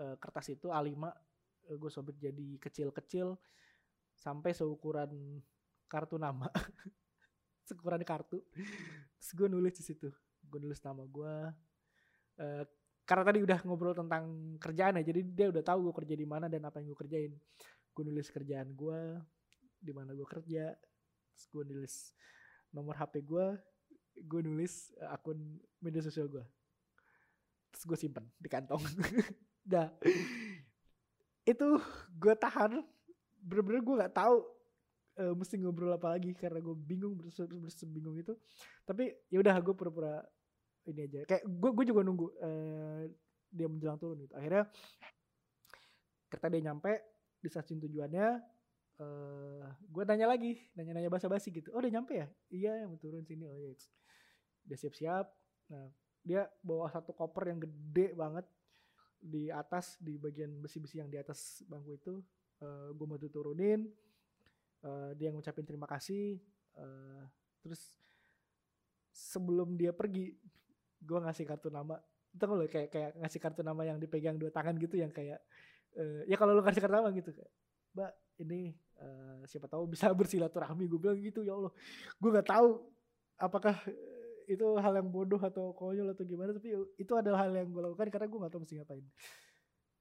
uh, 0.00 0.16
kertas 0.20 0.52
itu 0.52 0.68
A5 0.68 0.92
uh, 0.92 1.76
gue 1.76 1.90
sobek 1.90 2.16
jadi 2.20 2.60
kecil-kecil 2.60 3.32
sampai 4.22 4.54
seukuran 4.54 5.42
kartu 5.90 6.14
nama. 6.14 6.46
Seukuran 7.66 7.98
kartu. 8.06 8.38
Terus 9.18 9.30
gue 9.34 9.48
nulis 9.50 9.74
di 9.74 9.82
situ. 9.82 10.06
Gue 10.46 10.58
nulis 10.62 10.78
nama 10.86 11.02
gue 11.02 11.34
uh, 12.38 12.64
karena 13.02 13.24
tadi 13.26 13.38
udah 13.42 13.58
ngobrol 13.66 13.98
tentang 13.98 14.54
kerjaan 14.62 15.02
ya 15.02 15.02
jadi 15.02 15.20
dia 15.26 15.46
udah 15.50 15.62
tahu 15.66 15.90
gue 15.90 15.94
kerja 16.02 16.14
di 16.14 16.26
mana 16.26 16.46
dan 16.46 16.62
apa 16.62 16.78
yang 16.78 16.94
gue 16.94 16.98
kerjain. 17.02 17.32
Gue 17.90 18.02
nulis 18.06 18.30
kerjaan 18.30 18.70
gue 18.70 19.00
di 19.82 19.90
mana 19.90 20.14
gue 20.14 20.26
kerja. 20.26 20.70
Terus 21.34 21.46
gue 21.50 21.64
nulis 21.74 21.94
nomor 22.70 22.94
HP 22.94 23.26
gue 23.26 23.46
gue 24.12 24.40
nulis 24.44 24.94
uh, 25.02 25.16
akun 25.16 25.40
media 25.80 26.04
sosial 26.04 26.28
gue 26.28 26.44
terus 27.72 27.88
gue 27.88 27.98
simpen 27.98 28.28
di 28.36 28.46
kantong. 28.52 28.84
Dah. 29.72 29.88
Itu 31.48 31.80
gue 32.20 32.34
tahan 32.36 32.84
bener-bener 33.42 33.82
gue 33.82 33.94
nggak 33.98 34.14
tahu 34.14 34.36
uh, 35.18 35.34
mesti 35.36 35.58
ngobrol 35.60 35.92
apa 35.92 36.14
lagi 36.16 36.32
karena 36.32 36.62
gue 36.62 36.74
bingung 36.78 37.18
bingung 37.90 38.16
itu. 38.16 38.32
Tapi 38.86 39.10
ya 39.28 39.42
udah 39.42 39.54
gue 39.60 39.74
pura-pura 39.74 40.22
ini 40.88 41.06
aja. 41.06 41.20
Kayak 41.28 41.44
gue 41.46 41.70
gue 41.74 41.84
juga 41.90 42.00
nunggu 42.06 42.26
uh, 42.38 43.02
dia 43.52 43.66
menjelang 43.68 43.98
turun 44.00 44.22
gitu. 44.24 44.34
Akhirnya 44.38 44.70
kereta 46.30 46.48
dia 46.48 46.62
nyampe 46.72 46.92
di 47.42 47.48
stasiun 47.50 47.82
tujuannya 47.82 48.28
uh, 49.02 49.66
gue 49.76 50.02
nanya 50.06 50.30
lagi 50.30 50.56
nanya-nanya 50.78 51.10
basa-basi 51.12 51.52
gitu. 51.52 51.74
Oh 51.74 51.82
udah 51.82 51.92
nyampe 51.92 52.16
ya? 52.16 52.28
Iya 52.48 52.72
yang 52.86 52.96
turun 52.96 53.26
sini. 53.26 53.44
Oh 53.50 53.58
iya. 53.58 53.74
Dia 54.64 54.78
siap-siap. 54.78 55.26
Nah 55.74 55.90
dia 56.22 56.46
bawa 56.62 56.86
satu 56.86 57.10
koper 57.10 57.50
yang 57.50 57.58
gede 57.58 58.14
banget 58.14 58.46
di 59.22 59.50
atas 59.50 59.98
di 60.02 60.18
bagian 60.18 60.50
besi-besi 60.58 60.98
yang 60.98 61.10
di 61.10 61.18
atas 61.18 61.62
bangku 61.66 61.94
itu 61.94 62.22
uh, 62.62 62.88
gue 62.94 63.06
mau 63.06 63.18
turunin. 63.18 63.90
Uh, 64.82 65.14
dia 65.18 65.34
ngucapin 65.34 65.66
terima 65.66 65.90
kasih. 65.90 66.38
Uh, 66.78 67.26
terus 67.62 67.82
sebelum 69.12 69.74
dia 69.74 69.90
pergi 69.90 70.38
gue 71.02 71.18
ngasih 71.18 71.44
kartu 71.44 71.68
nama. 71.68 71.98
Itu 72.32 72.48
kan 72.48 72.56
kayak 72.70 72.88
kayak 72.88 73.10
ngasih 73.20 73.40
kartu 73.42 73.60
nama 73.66 73.82
yang 73.84 73.98
dipegang 73.98 74.38
dua 74.38 74.48
tangan 74.48 74.78
gitu 74.78 74.96
yang 74.96 75.10
kayak 75.10 75.42
uh, 75.98 76.22
ya 76.24 76.38
kalau 76.38 76.56
lo 76.56 76.62
ngasih 76.64 76.80
kartu 76.80 76.96
nama 76.96 77.10
gitu 77.12 77.30
mbak 77.92 78.08
ini 78.40 78.72
uh, 79.04 79.44
siapa 79.44 79.68
tahu 79.68 79.84
bisa 79.92 80.08
bersilaturahmi 80.18 80.88
gue 80.88 81.00
bilang 81.02 81.18
gitu 81.20 81.44
ya 81.44 81.58
allah. 81.58 81.72
Gue 82.16 82.30
nggak 82.32 82.48
tahu 82.48 82.80
apakah 83.36 83.76
itu 84.46 84.66
hal 84.78 84.92
yang 84.98 85.08
bodoh 85.08 85.38
atau 85.38 85.70
konyol 85.74 86.12
atau 86.12 86.24
gimana 86.26 86.50
tapi 86.54 86.74
itu 86.98 87.12
adalah 87.14 87.46
hal 87.46 87.52
yang 87.54 87.70
gue 87.70 87.82
lakukan 87.82 88.08
karena 88.10 88.26
gue 88.26 88.38
gak 88.42 88.52
tahu 88.52 88.60
mesti 88.66 88.74
ngapain 88.80 89.04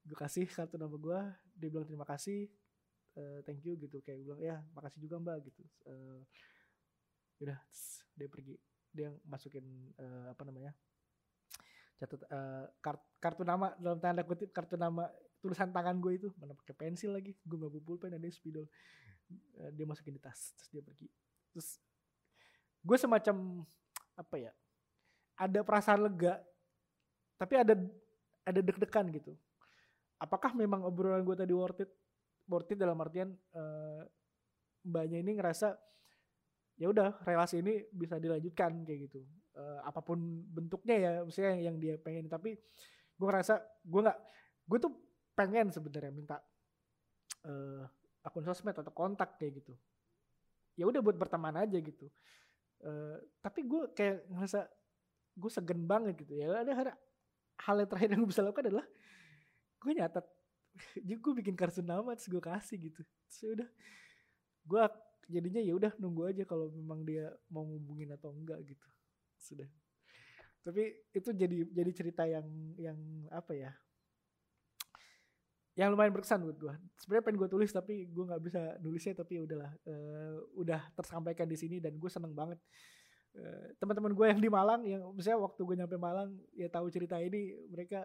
gue 0.02 0.18
kasih 0.18 0.50
kartu 0.50 0.76
nama 0.82 0.98
gue 0.98 1.20
dia 1.58 1.70
bilang 1.70 1.86
terima 1.86 2.06
kasih 2.10 2.50
uh, 3.18 3.40
thank 3.46 3.62
you 3.66 3.78
gitu. 3.78 4.02
Kayak 4.02 4.22
gue 4.22 4.26
bilang 4.34 4.42
ya 4.42 4.58
makasih 4.74 5.00
juga 5.04 5.16
mbak 5.22 5.38
gitu. 5.48 5.62
Uh, 5.86 6.22
udah 7.42 7.58
dia 8.18 8.28
pergi. 8.28 8.56
Dia 8.92 9.10
masukin 9.24 9.64
uh, 10.00 10.36
apa 10.36 10.44
namanya 10.44 10.76
catat 12.02 12.26
uh, 12.34 12.66
kart, 12.82 13.02
kartu 13.22 13.46
nama 13.46 13.78
dalam 13.78 14.02
tanda 14.02 14.26
kutip 14.26 14.50
kartu 14.50 14.74
nama 14.76 15.06
tulisan 15.40 15.70
tangan 15.70 15.98
gue 16.02 16.14
itu. 16.18 16.30
Mana 16.42 16.58
pakai 16.58 16.76
pensil 16.76 17.14
lagi 17.14 17.38
gue 17.38 17.58
nggak 17.58 17.72
bawa 17.72 17.84
pulpen 17.86 18.12
ada 18.12 18.28
spidol. 18.34 18.66
Uh, 19.58 19.70
dia 19.72 19.86
masukin 19.88 20.18
di 20.18 20.22
tas 20.22 20.52
terus 20.58 20.70
dia 20.74 20.84
pergi. 20.84 21.08
Terus 21.54 21.78
gue 22.82 22.98
semacam 22.98 23.64
apa 24.18 24.36
ya 24.38 24.52
ada 25.38 25.66
perasaan 25.66 26.06
lega 26.06 26.38
tapi 27.38 27.58
ada 27.58 27.74
ada 28.46 28.60
deg-degan 28.62 29.10
gitu 29.10 29.34
apakah 30.22 30.54
memang 30.54 30.86
obrolan 30.86 31.26
gue 31.26 31.34
tadi 31.34 31.54
worth 31.58 31.82
it? 31.82 31.92
Worth 32.46 32.70
it 32.70 32.78
dalam 32.78 33.02
artian 33.02 33.34
uh, 33.58 34.06
mbaknya 34.86 35.26
ini 35.26 35.42
ngerasa 35.42 35.74
ya 36.78 36.90
udah 36.90 37.22
relasi 37.26 37.62
ini 37.62 37.86
bisa 37.90 38.22
dilanjutkan 38.22 38.86
kayak 38.86 39.10
gitu. 39.10 39.26
Uh, 39.58 39.82
apa 39.84 40.00
pun 40.00 40.22
bentuknya 40.48 40.96
ya 40.96 41.12
misalnya 41.26 41.58
yang, 41.58 41.62
yang 41.74 41.78
dia 41.82 41.94
pengen. 41.98 42.30
Tapi 42.30 42.54
gue 43.18 43.26
ngerasa 43.26 43.58
gue 43.82 44.02
nggak 44.06 44.20
gue 44.70 44.78
tuh 44.78 44.94
pengen 45.34 45.74
sebenarnya 45.74 46.14
minta 46.14 46.38
uh, 47.50 47.84
akun 48.22 48.46
sosmed 48.46 48.78
atau 48.78 48.94
kontak 48.94 49.42
kayak 49.42 49.66
gitu. 49.66 49.74
Ya 50.78 50.86
udah 50.86 51.02
buat 51.02 51.18
berteman 51.18 51.58
aja 51.58 51.78
gitu. 51.82 52.08
Uh, 52.82 53.18
tapi 53.42 53.66
gue 53.66 53.90
kayak 53.94 54.26
ngerasa 54.30 54.70
gue 55.38 55.52
segen 55.52 55.86
banget 55.86 56.18
gitu. 56.26 56.38
Ya 56.38 56.50
ada, 56.62 56.94
hal 57.62 57.76
yang 57.78 57.90
terakhir 57.90 58.10
yang 58.14 58.20
gue 58.26 58.32
bisa 58.34 58.42
lakukan 58.42 58.66
adalah 58.70 58.88
gue 59.82 59.92
nyatet 59.98 60.26
jadi 61.06 61.20
gue 61.20 61.34
bikin 61.44 61.56
kartu 61.58 61.84
nama 61.84 62.16
terus 62.16 62.30
gue 62.32 62.42
kasih 62.42 62.78
gitu. 62.80 63.02
Terus 63.28 63.40
ya 63.42 63.68
gue 64.62 64.82
jadinya 65.32 65.62
ya 65.64 65.74
udah 65.74 65.92
nunggu 65.98 66.32
aja 66.32 66.44
kalau 66.46 66.70
memang 66.72 67.02
dia 67.08 67.32
mau 67.50 67.66
ngubungin 67.66 68.12
atau 68.16 68.32
enggak 68.32 68.62
gitu. 68.64 68.88
Sudah. 69.42 69.70
Tapi 70.62 70.94
itu 71.12 71.30
jadi 71.34 71.58
jadi 71.74 71.92
cerita 71.92 72.24
yang 72.30 72.46
yang 72.78 72.98
apa 73.34 73.52
ya? 73.58 73.72
Yang 75.80 75.96
lumayan 75.96 76.14
berkesan 76.14 76.44
buat 76.44 76.60
gue 76.60 76.74
sebenarnya 77.00 77.24
pengen 77.24 77.40
gue 77.40 77.50
tulis 77.50 77.72
tapi 77.72 78.06
gue 78.12 78.24
nggak 78.28 78.44
bisa 78.44 78.62
nulisnya 78.84 79.16
tapi 79.24 79.40
ya 79.40 79.42
udahlah 79.48 79.72
uh, 79.88 80.38
udah 80.60 80.82
tersampaikan 81.00 81.48
di 81.48 81.58
sini 81.58 81.80
dan 81.80 81.96
gue 81.98 82.12
seneng 82.12 82.36
banget. 82.36 82.60
Uh, 83.32 83.72
teman-teman 83.80 84.12
gue 84.12 84.26
yang 84.28 84.42
di 84.44 84.50
Malang 84.52 84.84
yang 84.84 85.02
misalnya 85.16 85.40
waktu 85.48 85.64
gue 85.64 85.76
nyampe 85.80 85.96
Malang 85.96 86.36
ya 86.52 86.68
tahu 86.68 86.92
cerita 86.92 87.16
ini 87.18 87.56
mereka 87.72 88.04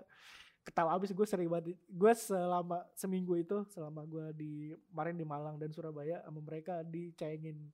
ketawa 0.66 0.98
abis 0.98 1.14
gue 1.14 1.22
sering 1.22 1.46
banget 1.46 1.78
gue 1.78 2.12
selama 2.18 2.82
seminggu 2.98 3.38
itu 3.38 3.62
selama 3.70 4.02
gue 4.02 4.26
di 4.34 4.52
kemarin 4.90 5.14
di 5.14 5.22
Malang 5.22 5.56
dan 5.62 5.70
Surabaya 5.70 6.18
sama 6.26 6.42
mereka 6.42 6.82
dicengin. 6.82 7.70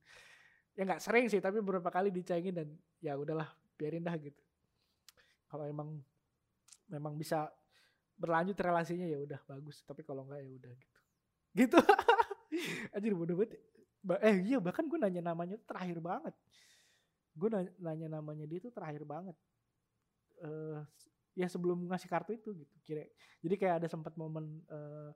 Ya 0.77 0.85
nggak 0.85 1.01
sering 1.01 1.25
sih 1.25 1.41
tapi 1.41 1.57
beberapa 1.57 1.89
kali 1.89 2.13
dicengin 2.13 2.53
dan 2.53 2.69
ya 3.01 3.17
udahlah 3.17 3.49
biarin 3.81 4.05
dah 4.05 4.13
gitu. 4.21 4.37
Kalau 5.49 5.65
emang 5.65 5.97
memang 6.85 7.17
bisa 7.17 7.49
berlanjut 8.13 8.53
relasinya 8.61 9.09
ya 9.09 9.17
udah 9.25 9.41
bagus. 9.49 9.81
Tapi 9.81 10.05
kalau 10.05 10.29
enggak 10.29 10.45
ya 10.45 10.51
udah 10.53 10.73
gitu. 10.77 10.97
Gitu. 11.53 11.77
Anjir 12.97 13.13
bodoh 13.13 13.37
banget. 13.37 13.61
Eh 14.25 14.37
iya 14.41 14.57
bahkan 14.57 14.85
gue 14.85 14.97
nanya 15.01 15.33
namanya 15.33 15.57
terakhir 15.65 16.01
banget. 16.01 16.33
Gue 17.33 17.49
nanya, 17.49 17.73
nanya 17.77 18.07
namanya 18.21 18.45
dia 18.49 18.57
tuh 18.57 18.73
terakhir 18.73 19.05
banget. 19.05 19.37
Uh, 20.41 20.81
ya 21.33 21.49
sebelum 21.49 21.89
ngasih 21.89 22.09
kartu 22.09 22.37
itu 22.37 22.53
gitu 22.53 22.75
kira 22.85 23.05
jadi 23.41 23.55
kayak 23.57 23.75
ada 23.83 23.87
sempat 23.89 24.13
momen 24.13 24.61
uh, 24.69 25.09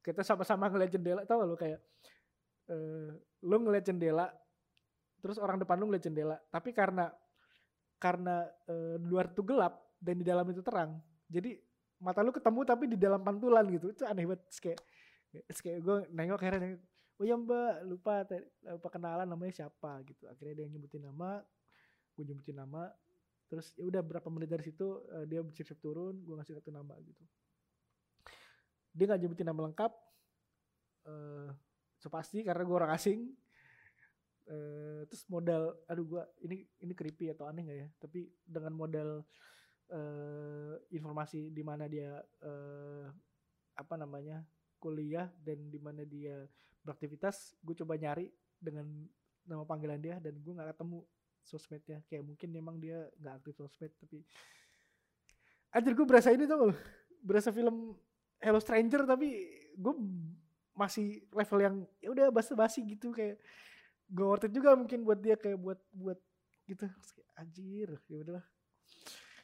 kita 0.00 0.24
sama-sama 0.24 0.68
ngeliat 0.72 0.92
jendela 0.92 1.22
tau 1.28 1.44
lo 1.44 1.56
kayak 1.56 1.80
uh, 2.72 3.12
lo 3.44 3.56
ngeliat 3.60 3.84
jendela 3.84 4.32
terus 5.20 5.36
orang 5.36 5.60
depan 5.60 5.76
lo 5.80 5.88
ngeliat 5.88 6.04
jendela 6.04 6.36
tapi 6.48 6.72
karena 6.72 7.12
karena 8.00 8.48
uh, 8.68 8.96
luar 9.00 9.32
tuh 9.32 9.44
gelap 9.44 9.80
dan 10.00 10.20
di 10.20 10.24
dalam 10.24 10.44
itu 10.48 10.64
terang 10.64 11.00
jadi 11.28 11.56
mata 12.00 12.20
lu 12.20 12.32
ketemu 12.32 12.60
tapi 12.68 12.84
di 12.90 12.98
dalam 13.00 13.20
pantulan 13.24 13.64
gitu 13.72 13.92
itu 13.92 14.04
aneh 14.04 14.28
banget 14.28 14.44
terus 14.48 14.60
kayak 14.60 14.80
terus 15.48 15.60
kayak 15.64 15.78
gue 15.80 15.96
nengok 16.12 16.40
akhirnya 16.40 16.76
oh 17.18 17.24
ya 17.24 17.34
mbak 17.38 17.86
lupa 17.86 18.26
lupa 18.66 18.88
kenalan 18.90 19.26
namanya 19.26 19.64
siapa? 19.64 20.02
Gitu 20.06 20.26
akhirnya 20.26 20.64
dia 20.64 20.66
nyebutin 20.70 21.02
nama 21.06 21.42
gue 22.14 22.24
nyebutin 22.26 22.56
nama 22.58 22.90
terus 23.54 23.70
ya 23.78 23.86
udah 23.86 24.02
berapa 24.02 24.26
menit 24.34 24.50
dari 24.50 24.66
situ 24.66 25.06
uh, 25.14 25.22
dia 25.30 25.38
bersiap 25.38 25.78
turun 25.78 26.18
gue 26.18 26.34
ngasih 26.34 26.58
satu 26.58 26.74
nama 26.74 26.98
gitu. 26.98 27.22
Dia 28.90 29.04
nggak 29.06 29.20
nyebutin 29.22 29.46
nama 29.46 29.70
lengkap 29.70 29.92
uh, 31.06 31.54
so 32.02 32.10
pasti 32.10 32.42
karena 32.42 32.66
gue 32.66 32.74
orang 32.74 32.90
asing. 32.90 33.30
Uh, 34.44 35.06
terus 35.08 35.24
modal 35.32 35.72
aduh 35.88 36.04
gue 36.04 36.22
ini 36.44 36.66
ini 36.82 36.92
creepy 36.92 37.30
atau 37.30 37.46
aneh 37.46 37.62
gak 37.62 37.78
ya? 37.78 37.88
Tapi 38.02 38.26
dengan 38.42 38.74
modal 38.74 39.22
uh, 39.94 40.74
informasi 40.90 41.54
di 41.54 41.62
mana 41.62 41.86
dia 41.86 42.18
uh, 42.42 43.06
apa 43.78 43.94
namanya 43.94 44.42
kuliah 44.82 45.30
dan 45.38 45.70
di 45.70 45.78
mana 45.78 46.02
dia 46.02 46.44
beraktivitas 46.82 47.56
gue 47.62 47.72
coba 47.78 47.96
nyari 47.96 48.28
dengan 48.58 48.84
nama 49.48 49.64
panggilan 49.64 50.00
dia 50.00 50.16
dan 50.20 50.36
gue 50.40 50.52
nggak 50.52 50.76
ketemu 50.76 51.04
sosmednya. 51.44 52.00
Kayak 52.08 52.24
mungkin 52.24 52.48
memang 52.50 52.76
dia 52.80 53.06
nggak 53.20 53.34
aktif 53.40 53.54
sosmed 53.60 53.92
tapi 54.00 54.24
anjir 55.74 55.92
gue 55.92 56.06
berasa 56.06 56.30
ini 56.30 56.46
tuh 56.46 56.70
berasa 57.20 57.50
film 57.50 57.98
Hello 58.38 58.60
Stranger 58.62 59.02
tapi 59.04 59.28
gue 59.74 59.94
masih 60.74 61.22
level 61.30 61.58
yang 61.62 61.76
ya 62.02 62.08
udah 62.10 62.26
basa-basi 62.34 62.82
gitu 62.82 63.14
kayak 63.14 63.38
gue 64.10 64.24
worth 64.26 64.46
it 64.46 64.52
juga 64.52 64.74
mungkin 64.76 65.02
buat 65.06 65.18
dia 65.18 65.34
kayak 65.38 65.58
buat 65.58 65.80
buat 65.94 66.18
gitu. 66.68 66.86
Anjir 67.34 67.88
ya 68.06 68.16
udahlah. 68.22 68.44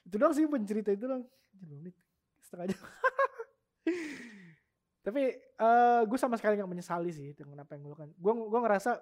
Itu 0.07 0.15
doang 0.17 0.35
sih 0.35 0.47
pencerita 0.47 0.95
itu 0.95 1.07
doang. 1.07 1.25
Menit 1.67 1.97
setengah 2.45 2.75
jam. 2.75 2.81
Tapi 5.07 5.23
uh, 5.59 5.65
eh, 5.65 6.03
gue 6.05 6.19
sama 6.21 6.37
sekali 6.37 6.61
nggak 6.61 6.71
menyesali 6.71 7.11
sih 7.11 7.33
dengan 7.33 7.65
apa 7.65 7.75
yang 7.75 7.89
gue 7.89 7.93
lakukan. 7.95 8.11
Gue 8.15 8.33
gue 8.37 8.61
ngerasa 8.61 8.93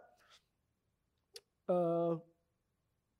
uh, 1.69 2.13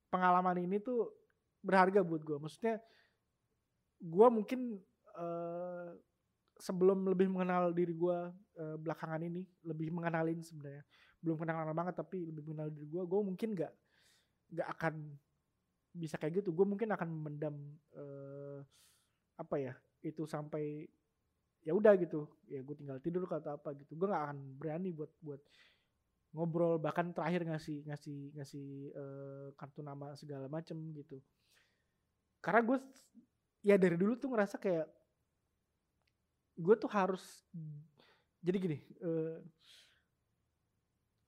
pengalaman 0.09 0.57
ini 0.65 0.81
tuh 0.81 1.13
berharga 1.61 2.01
buat 2.03 2.23
gue 2.25 2.39
maksudnya 2.39 2.81
gue 3.99 4.29
mungkin 4.31 4.79
uh, 5.19 5.91
sebelum 6.59 7.07
lebih 7.07 7.31
mengenal 7.31 7.71
diri 7.71 7.95
gue 7.95 8.19
uh, 8.35 8.77
belakangan 8.79 9.23
ini 9.23 9.47
lebih 9.63 9.95
mengenalin 9.95 10.43
sebenarnya. 10.43 10.83
Belum 11.23 11.39
kenal 11.39 11.71
banget 11.75 11.95
tapi 11.99 12.27
lebih 12.27 12.51
mengenal 12.51 12.71
diri 12.71 12.87
gue 12.87 13.03
gue 13.03 13.21
mungkin 13.23 13.49
nggak 13.55 13.73
nggak 14.59 14.69
akan 14.79 14.95
bisa 15.95 16.19
kayak 16.19 16.43
gitu. 16.43 16.51
Gue 16.55 16.67
mungkin 16.67 16.91
akan 16.95 17.09
memendam 17.11 17.55
uh, 17.95 18.63
apa 19.39 19.57
ya 19.59 19.75
itu 20.03 20.27
sampai 20.27 20.87
ya 21.63 21.75
udah 21.75 21.95
gitu. 21.99 22.27
Ya 22.51 22.63
gue 22.63 22.75
tinggal 22.75 22.99
tidur 22.99 23.27
atau 23.27 23.55
apa 23.55 23.75
gitu. 23.79 23.95
Gue 23.95 24.11
nggak 24.11 24.25
akan 24.31 24.39
berani 24.59 24.91
buat 24.95 25.11
buat 25.23 25.43
ngobrol 26.33 26.77
bahkan 26.77 27.09
terakhir 27.17 27.45
ngasih 27.49 27.89
ngasih 27.89 28.19
ngasih 28.37 28.67
uh, 28.93 29.47
kartu 29.57 29.81
nama 29.81 30.13
segala 30.13 30.47
macem 30.47 30.77
gitu. 30.93 31.17
Karena 32.45 32.61
gue 32.63 32.79
ya 33.65 33.81
dari 33.81 33.97
dulu 33.97 34.15
tuh 34.15 34.29
ngerasa 34.33 34.61
kayak 34.61 34.87
gue 36.59 36.75
tuh 36.79 36.91
harus 36.91 37.47
jadi 38.43 38.57
gini 38.59 38.79
uh, 39.03 39.39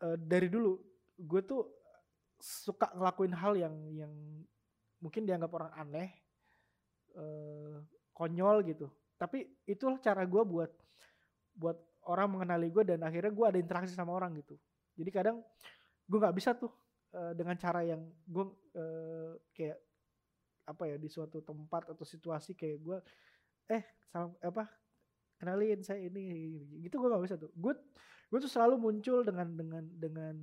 uh, 0.04 0.16
dari 0.20 0.50
dulu 0.50 0.78
gue 1.20 1.40
tuh 1.42 1.66
suka 2.40 2.88
ngelakuin 2.96 3.34
hal 3.36 3.52
yang 3.56 3.74
yang 3.92 4.12
mungkin 5.00 5.24
dianggap 5.28 5.50
orang 5.52 5.72
aneh 5.76 6.08
uh, 7.16 7.80
konyol 8.12 8.64
gitu. 8.68 8.88
Tapi 9.20 9.44
itulah 9.68 10.00
cara 10.00 10.24
gue 10.24 10.42
buat 10.44 10.72
buat 11.56 11.76
orang 12.08 12.40
mengenali 12.40 12.72
gue 12.72 12.84
dan 12.96 13.00
akhirnya 13.04 13.32
gue 13.32 13.46
ada 13.46 13.58
interaksi 13.60 13.92
sama 13.92 14.16
orang 14.16 14.32
gitu 14.40 14.56
jadi 15.00 15.10
kadang 15.10 15.40
gue 16.04 16.18
nggak 16.20 16.36
bisa 16.36 16.52
tuh 16.52 16.68
uh, 17.16 17.32
dengan 17.32 17.56
cara 17.56 17.80
yang 17.80 18.04
gue 18.28 18.44
uh, 18.76 19.32
kayak 19.56 19.80
apa 20.68 20.82
ya 20.86 20.96
di 21.00 21.08
suatu 21.08 21.40
tempat 21.40 21.88
atau 21.88 22.04
situasi 22.04 22.52
kayak 22.54 22.78
gue 22.84 22.98
eh 23.72 23.82
salam 24.12 24.36
apa 24.44 24.68
kenalin 25.40 25.80
saya 25.80 26.04
ini 26.04 26.60
gitu 26.84 27.00
gue 27.00 27.08
nggak 27.08 27.24
bisa 27.24 27.40
tuh. 27.40 27.48
Gue 27.56 27.72
gue 28.28 28.38
tuh 28.38 28.50
selalu 28.52 28.76
muncul 28.76 29.24
dengan 29.24 29.48
dengan 29.56 29.84
dengan 29.96 30.34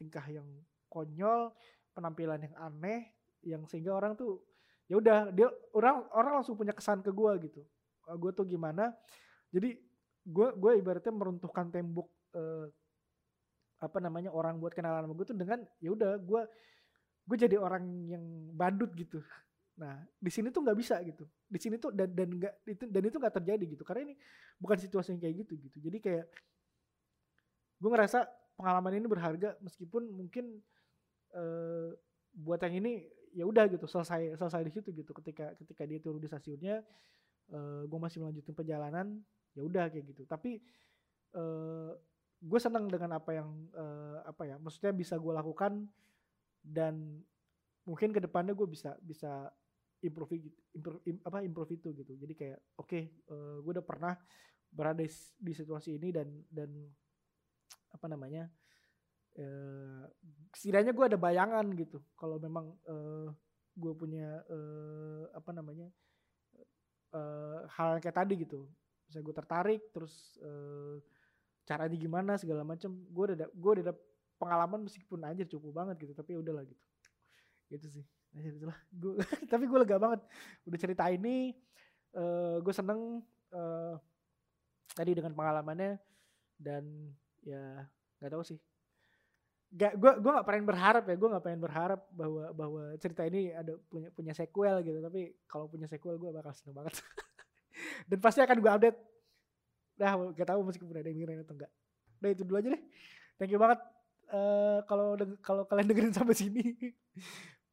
tingkah 0.00 0.24
yang 0.32 0.48
konyol 0.88 1.52
penampilan 1.92 2.48
yang 2.48 2.56
aneh 2.56 3.12
yang 3.44 3.62
sehingga 3.68 3.92
orang 3.92 4.16
tuh 4.16 4.40
ya 4.88 4.96
udah 4.96 5.28
dia 5.30 5.46
orang 5.76 6.08
orang 6.16 6.40
langsung 6.40 6.56
punya 6.56 6.72
kesan 6.72 7.04
ke 7.04 7.12
gue 7.12 7.32
gitu. 7.52 7.60
Uh, 8.08 8.16
gue 8.16 8.32
tuh 8.32 8.48
gimana? 8.48 8.96
Jadi 9.52 9.76
gue 10.24 10.48
gue 10.56 10.72
ibaratnya 10.80 11.12
meruntuhkan 11.12 11.68
tembok 11.68 12.08
uh, 12.34 12.66
apa 13.80 13.98
namanya 13.98 14.28
orang 14.30 14.60
buat 14.60 14.76
kenalan 14.76 15.08
sama 15.08 15.14
gue 15.16 15.26
tuh 15.26 15.36
dengan 15.36 15.58
ya 15.80 15.90
udah 15.96 16.20
gue 16.20 16.42
gue 17.24 17.36
jadi 17.36 17.56
orang 17.56 17.84
yang 18.08 18.24
badut 18.52 18.92
gitu. 18.92 19.24
Nah 19.80 20.04
di 20.20 20.28
sini 20.28 20.52
tuh 20.52 20.60
nggak 20.60 20.78
bisa 20.78 21.00
gitu. 21.00 21.24
Di 21.48 21.58
sini 21.58 21.80
tuh 21.80 21.90
dan 21.90 22.12
dan 22.12 22.28
nggak 22.28 22.54
itu 22.68 22.84
dan 22.84 23.02
itu 23.08 23.16
nggak 23.16 23.34
terjadi 23.40 23.64
gitu. 23.64 23.82
Karena 23.88 24.12
ini 24.12 24.14
bukan 24.60 24.76
situasi 24.76 25.16
yang 25.16 25.20
kayak 25.24 25.34
gitu 25.48 25.52
gitu. 25.56 25.76
Jadi 25.80 25.98
kayak 25.98 26.26
gue 27.80 27.90
ngerasa 27.90 28.28
pengalaman 28.60 29.00
ini 29.00 29.06
berharga 29.08 29.56
meskipun 29.64 30.12
mungkin 30.12 30.60
uh, 31.32 31.96
buat 32.36 32.60
yang 32.60 32.84
ini 32.84 33.08
ya 33.32 33.48
udah 33.48 33.70
gitu 33.70 33.88
selesai 33.88 34.36
selesai 34.36 34.60
di 34.66 34.72
situ 34.76 34.88
gitu. 34.92 35.16
Ketika 35.16 35.56
ketika 35.56 35.82
dia 35.88 35.98
turun 36.02 36.20
di 36.20 36.28
stasiunnya 36.28 36.82
eh, 37.50 37.82
gue 37.86 37.98
masih 37.98 38.22
melanjutkan 38.22 38.54
perjalanan 38.54 39.06
ya 39.54 39.62
udah 39.62 39.86
kayak 39.90 40.14
gitu. 40.14 40.22
Tapi 40.26 40.58
eh, 41.34 41.92
gue 42.40 42.60
senang 42.60 42.88
dengan 42.88 43.20
apa 43.20 43.36
yang 43.36 43.48
uh, 43.76 44.24
apa 44.24 44.48
ya 44.48 44.56
maksudnya 44.56 44.96
bisa 44.96 45.20
gue 45.20 45.32
lakukan 45.32 45.84
dan 46.64 47.20
mungkin 47.84 48.12
ke 48.16 48.20
depannya 48.20 48.56
gue 48.56 48.68
bisa 48.68 48.96
bisa 49.04 49.52
improve 50.00 50.40
improve, 50.72 51.00
im, 51.04 51.20
apa 51.20 51.44
improve 51.44 51.76
itu 51.76 51.92
gitu. 51.92 52.16
Jadi 52.16 52.32
kayak 52.32 52.58
oke 52.80 52.88
okay, 52.88 53.12
uh, 53.28 53.60
gue 53.60 53.72
udah 53.76 53.84
pernah 53.84 54.16
berada 54.70 55.04
di, 55.36 55.52
situasi 55.52 56.00
ini 56.00 56.08
dan 56.14 56.28
dan 56.48 56.70
apa 57.90 58.06
namanya 58.06 58.48
uh, 59.36 60.04
setidaknya 60.56 60.96
gue 60.96 61.06
ada 61.12 61.18
bayangan 61.20 61.66
gitu. 61.76 62.00
Kalau 62.16 62.40
memang 62.40 62.72
uh, 62.88 63.28
gue 63.76 63.92
punya 63.92 64.40
uh, 64.48 65.28
apa 65.36 65.50
namanya 65.52 65.92
uh, 67.12 67.68
hal 67.68 68.00
kayak 68.00 68.16
tadi 68.16 68.34
gitu. 68.48 68.64
Misalnya 69.04 69.24
gue 69.28 69.36
tertarik 69.36 69.82
terus 69.92 70.40
uh, 70.40 70.96
caranya 71.70 71.94
gimana 71.94 72.34
segala 72.34 72.66
macam 72.66 72.90
gue 72.90 73.24
udah 73.30 73.46
gue 73.46 73.70
udah 73.78 73.94
pengalaman 74.42 74.82
meskipun 74.90 75.22
aja 75.22 75.46
cukup 75.46 75.70
banget 75.70 76.02
gitu 76.02 76.12
tapi 76.18 76.34
ya 76.34 76.42
udahlah 76.42 76.66
gitu. 76.66 76.82
Gitu 77.70 77.86
sih. 77.86 78.04
Nah, 78.34 78.42
itulah. 78.42 78.78
Gue 78.90 79.14
tapi 79.52 79.70
gue 79.70 79.78
lega 79.78 80.02
banget. 80.02 80.20
Udah 80.66 80.78
cerita 80.82 81.06
ini 81.06 81.54
uh, 82.18 82.58
gue 82.58 82.74
seneng 82.74 83.22
uh, 83.54 83.94
tadi 84.98 85.14
dengan 85.14 85.30
pengalamannya 85.30 86.02
dan 86.58 87.14
ya 87.46 87.86
nggak 88.18 88.32
tahu 88.34 88.42
sih. 88.42 88.58
Gak 89.70 89.94
gue 90.02 90.12
gue 90.18 90.32
gak 90.34 90.48
pengen 90.50 90.66
berharap 90.66 91.06
ya 91.06 91.14
gue 91.14 91.28
gak 91.30 91.44
pengen 91.46 91.62
berharap 91.62 92.00
bahwa 92.10 92.50
bahwa 92.50 92.82
cerita 92.98 93.22
ini 93.22 93.54
ada 93.54 93.78
punya 93.86 94.10
punya 94.10 94.34
sequel 94.34 94.82
gitu. 94.82 94.98
Tapi 94.98 95.46
kalau 95.46 95.70
punya 95.70 95.86
sequel 95.86 96.18
gue 96.18 96.34
bakal 96.34 96.50
seneng 96.50 96.82
banget. 96.82 96.98
Dan 98.10 98.18
pasti 98.18 98.42
akan 98.42 98.58
gue 98.58 98.70
update 98.74 98.98
dah 100.00 100.16
gak 100.32 100.48
tahu 100.48 100.60
meskipun 100.64 100.96
ada 100.96 101.12
yang 101.12 101.20
dengerin 101.20 101.44
atau 101.44 101.54
enggak 101.60 101.72
udah 102.20 102.30
itu 102.36 102.42
dulu 102.44 102.56
aja 102.60 102.68
deh. 102.76 102.82
Thank 103.40 103.52
you 103.52 103.60
banget. 103.60 103.80
Uh, 104.30 104.84
kalau 104.86 105.18
kalau 105.42 105.62
kalian 105.66 105.90
dengerin 105.90 106.14
sampai 106.14 106.36
sini 106.36 106.62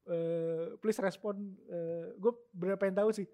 uh, 0.07 0.73
please 0.81 0.97
respon. 1.03 1.55
Uh, 1.67 2.15
gue 2.17 2.31
bener 2.55 2.79
pengen 2.79 2.99
tahu 3.03 3.11
sih 3.11 3.27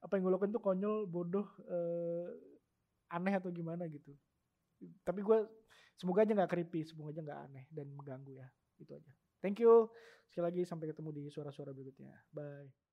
apa 0.00 0.16
yang 0.16 0.28
gue 0.28 0.32
lakukan 0.36 0.52
tuh 0.52 0.60
konyol 0.60 1.08
bodoh 1.08 1.48
uh, 1.68 2.28
aneh 3.12 3.36
atau 3.36 3.52
gimana 3.52 3.84
gitu. 3.88 4.12
Tapi 5.04 5.20
gue 5.20 5.38
semoga 5.96 6.24
aja 6.24 6.32
nggak 6.32 6.50
creepy 6.50 6.84
semoga 6.84 7.12
aja 7.14 7.20
nggak 7.20 7.40
aneh 7.52 7.64
dan 7.68 7.92
mengganggu 7.92 8.40
ya. 8.40 8.48
Itu 8.80 8.96
aja. 8.96 9.12
Thank 9.44 9.60
you. 9.60 9.92
Sekali 10.32 10.50
lagi 10.50 10.62
sampai 10.64 10.90
ketemu 10.90 11.10
di 11.12 11.22
suara-suara 11.28 11.70
berikutnya. 11.70 12.16
Bye 12.32 12.83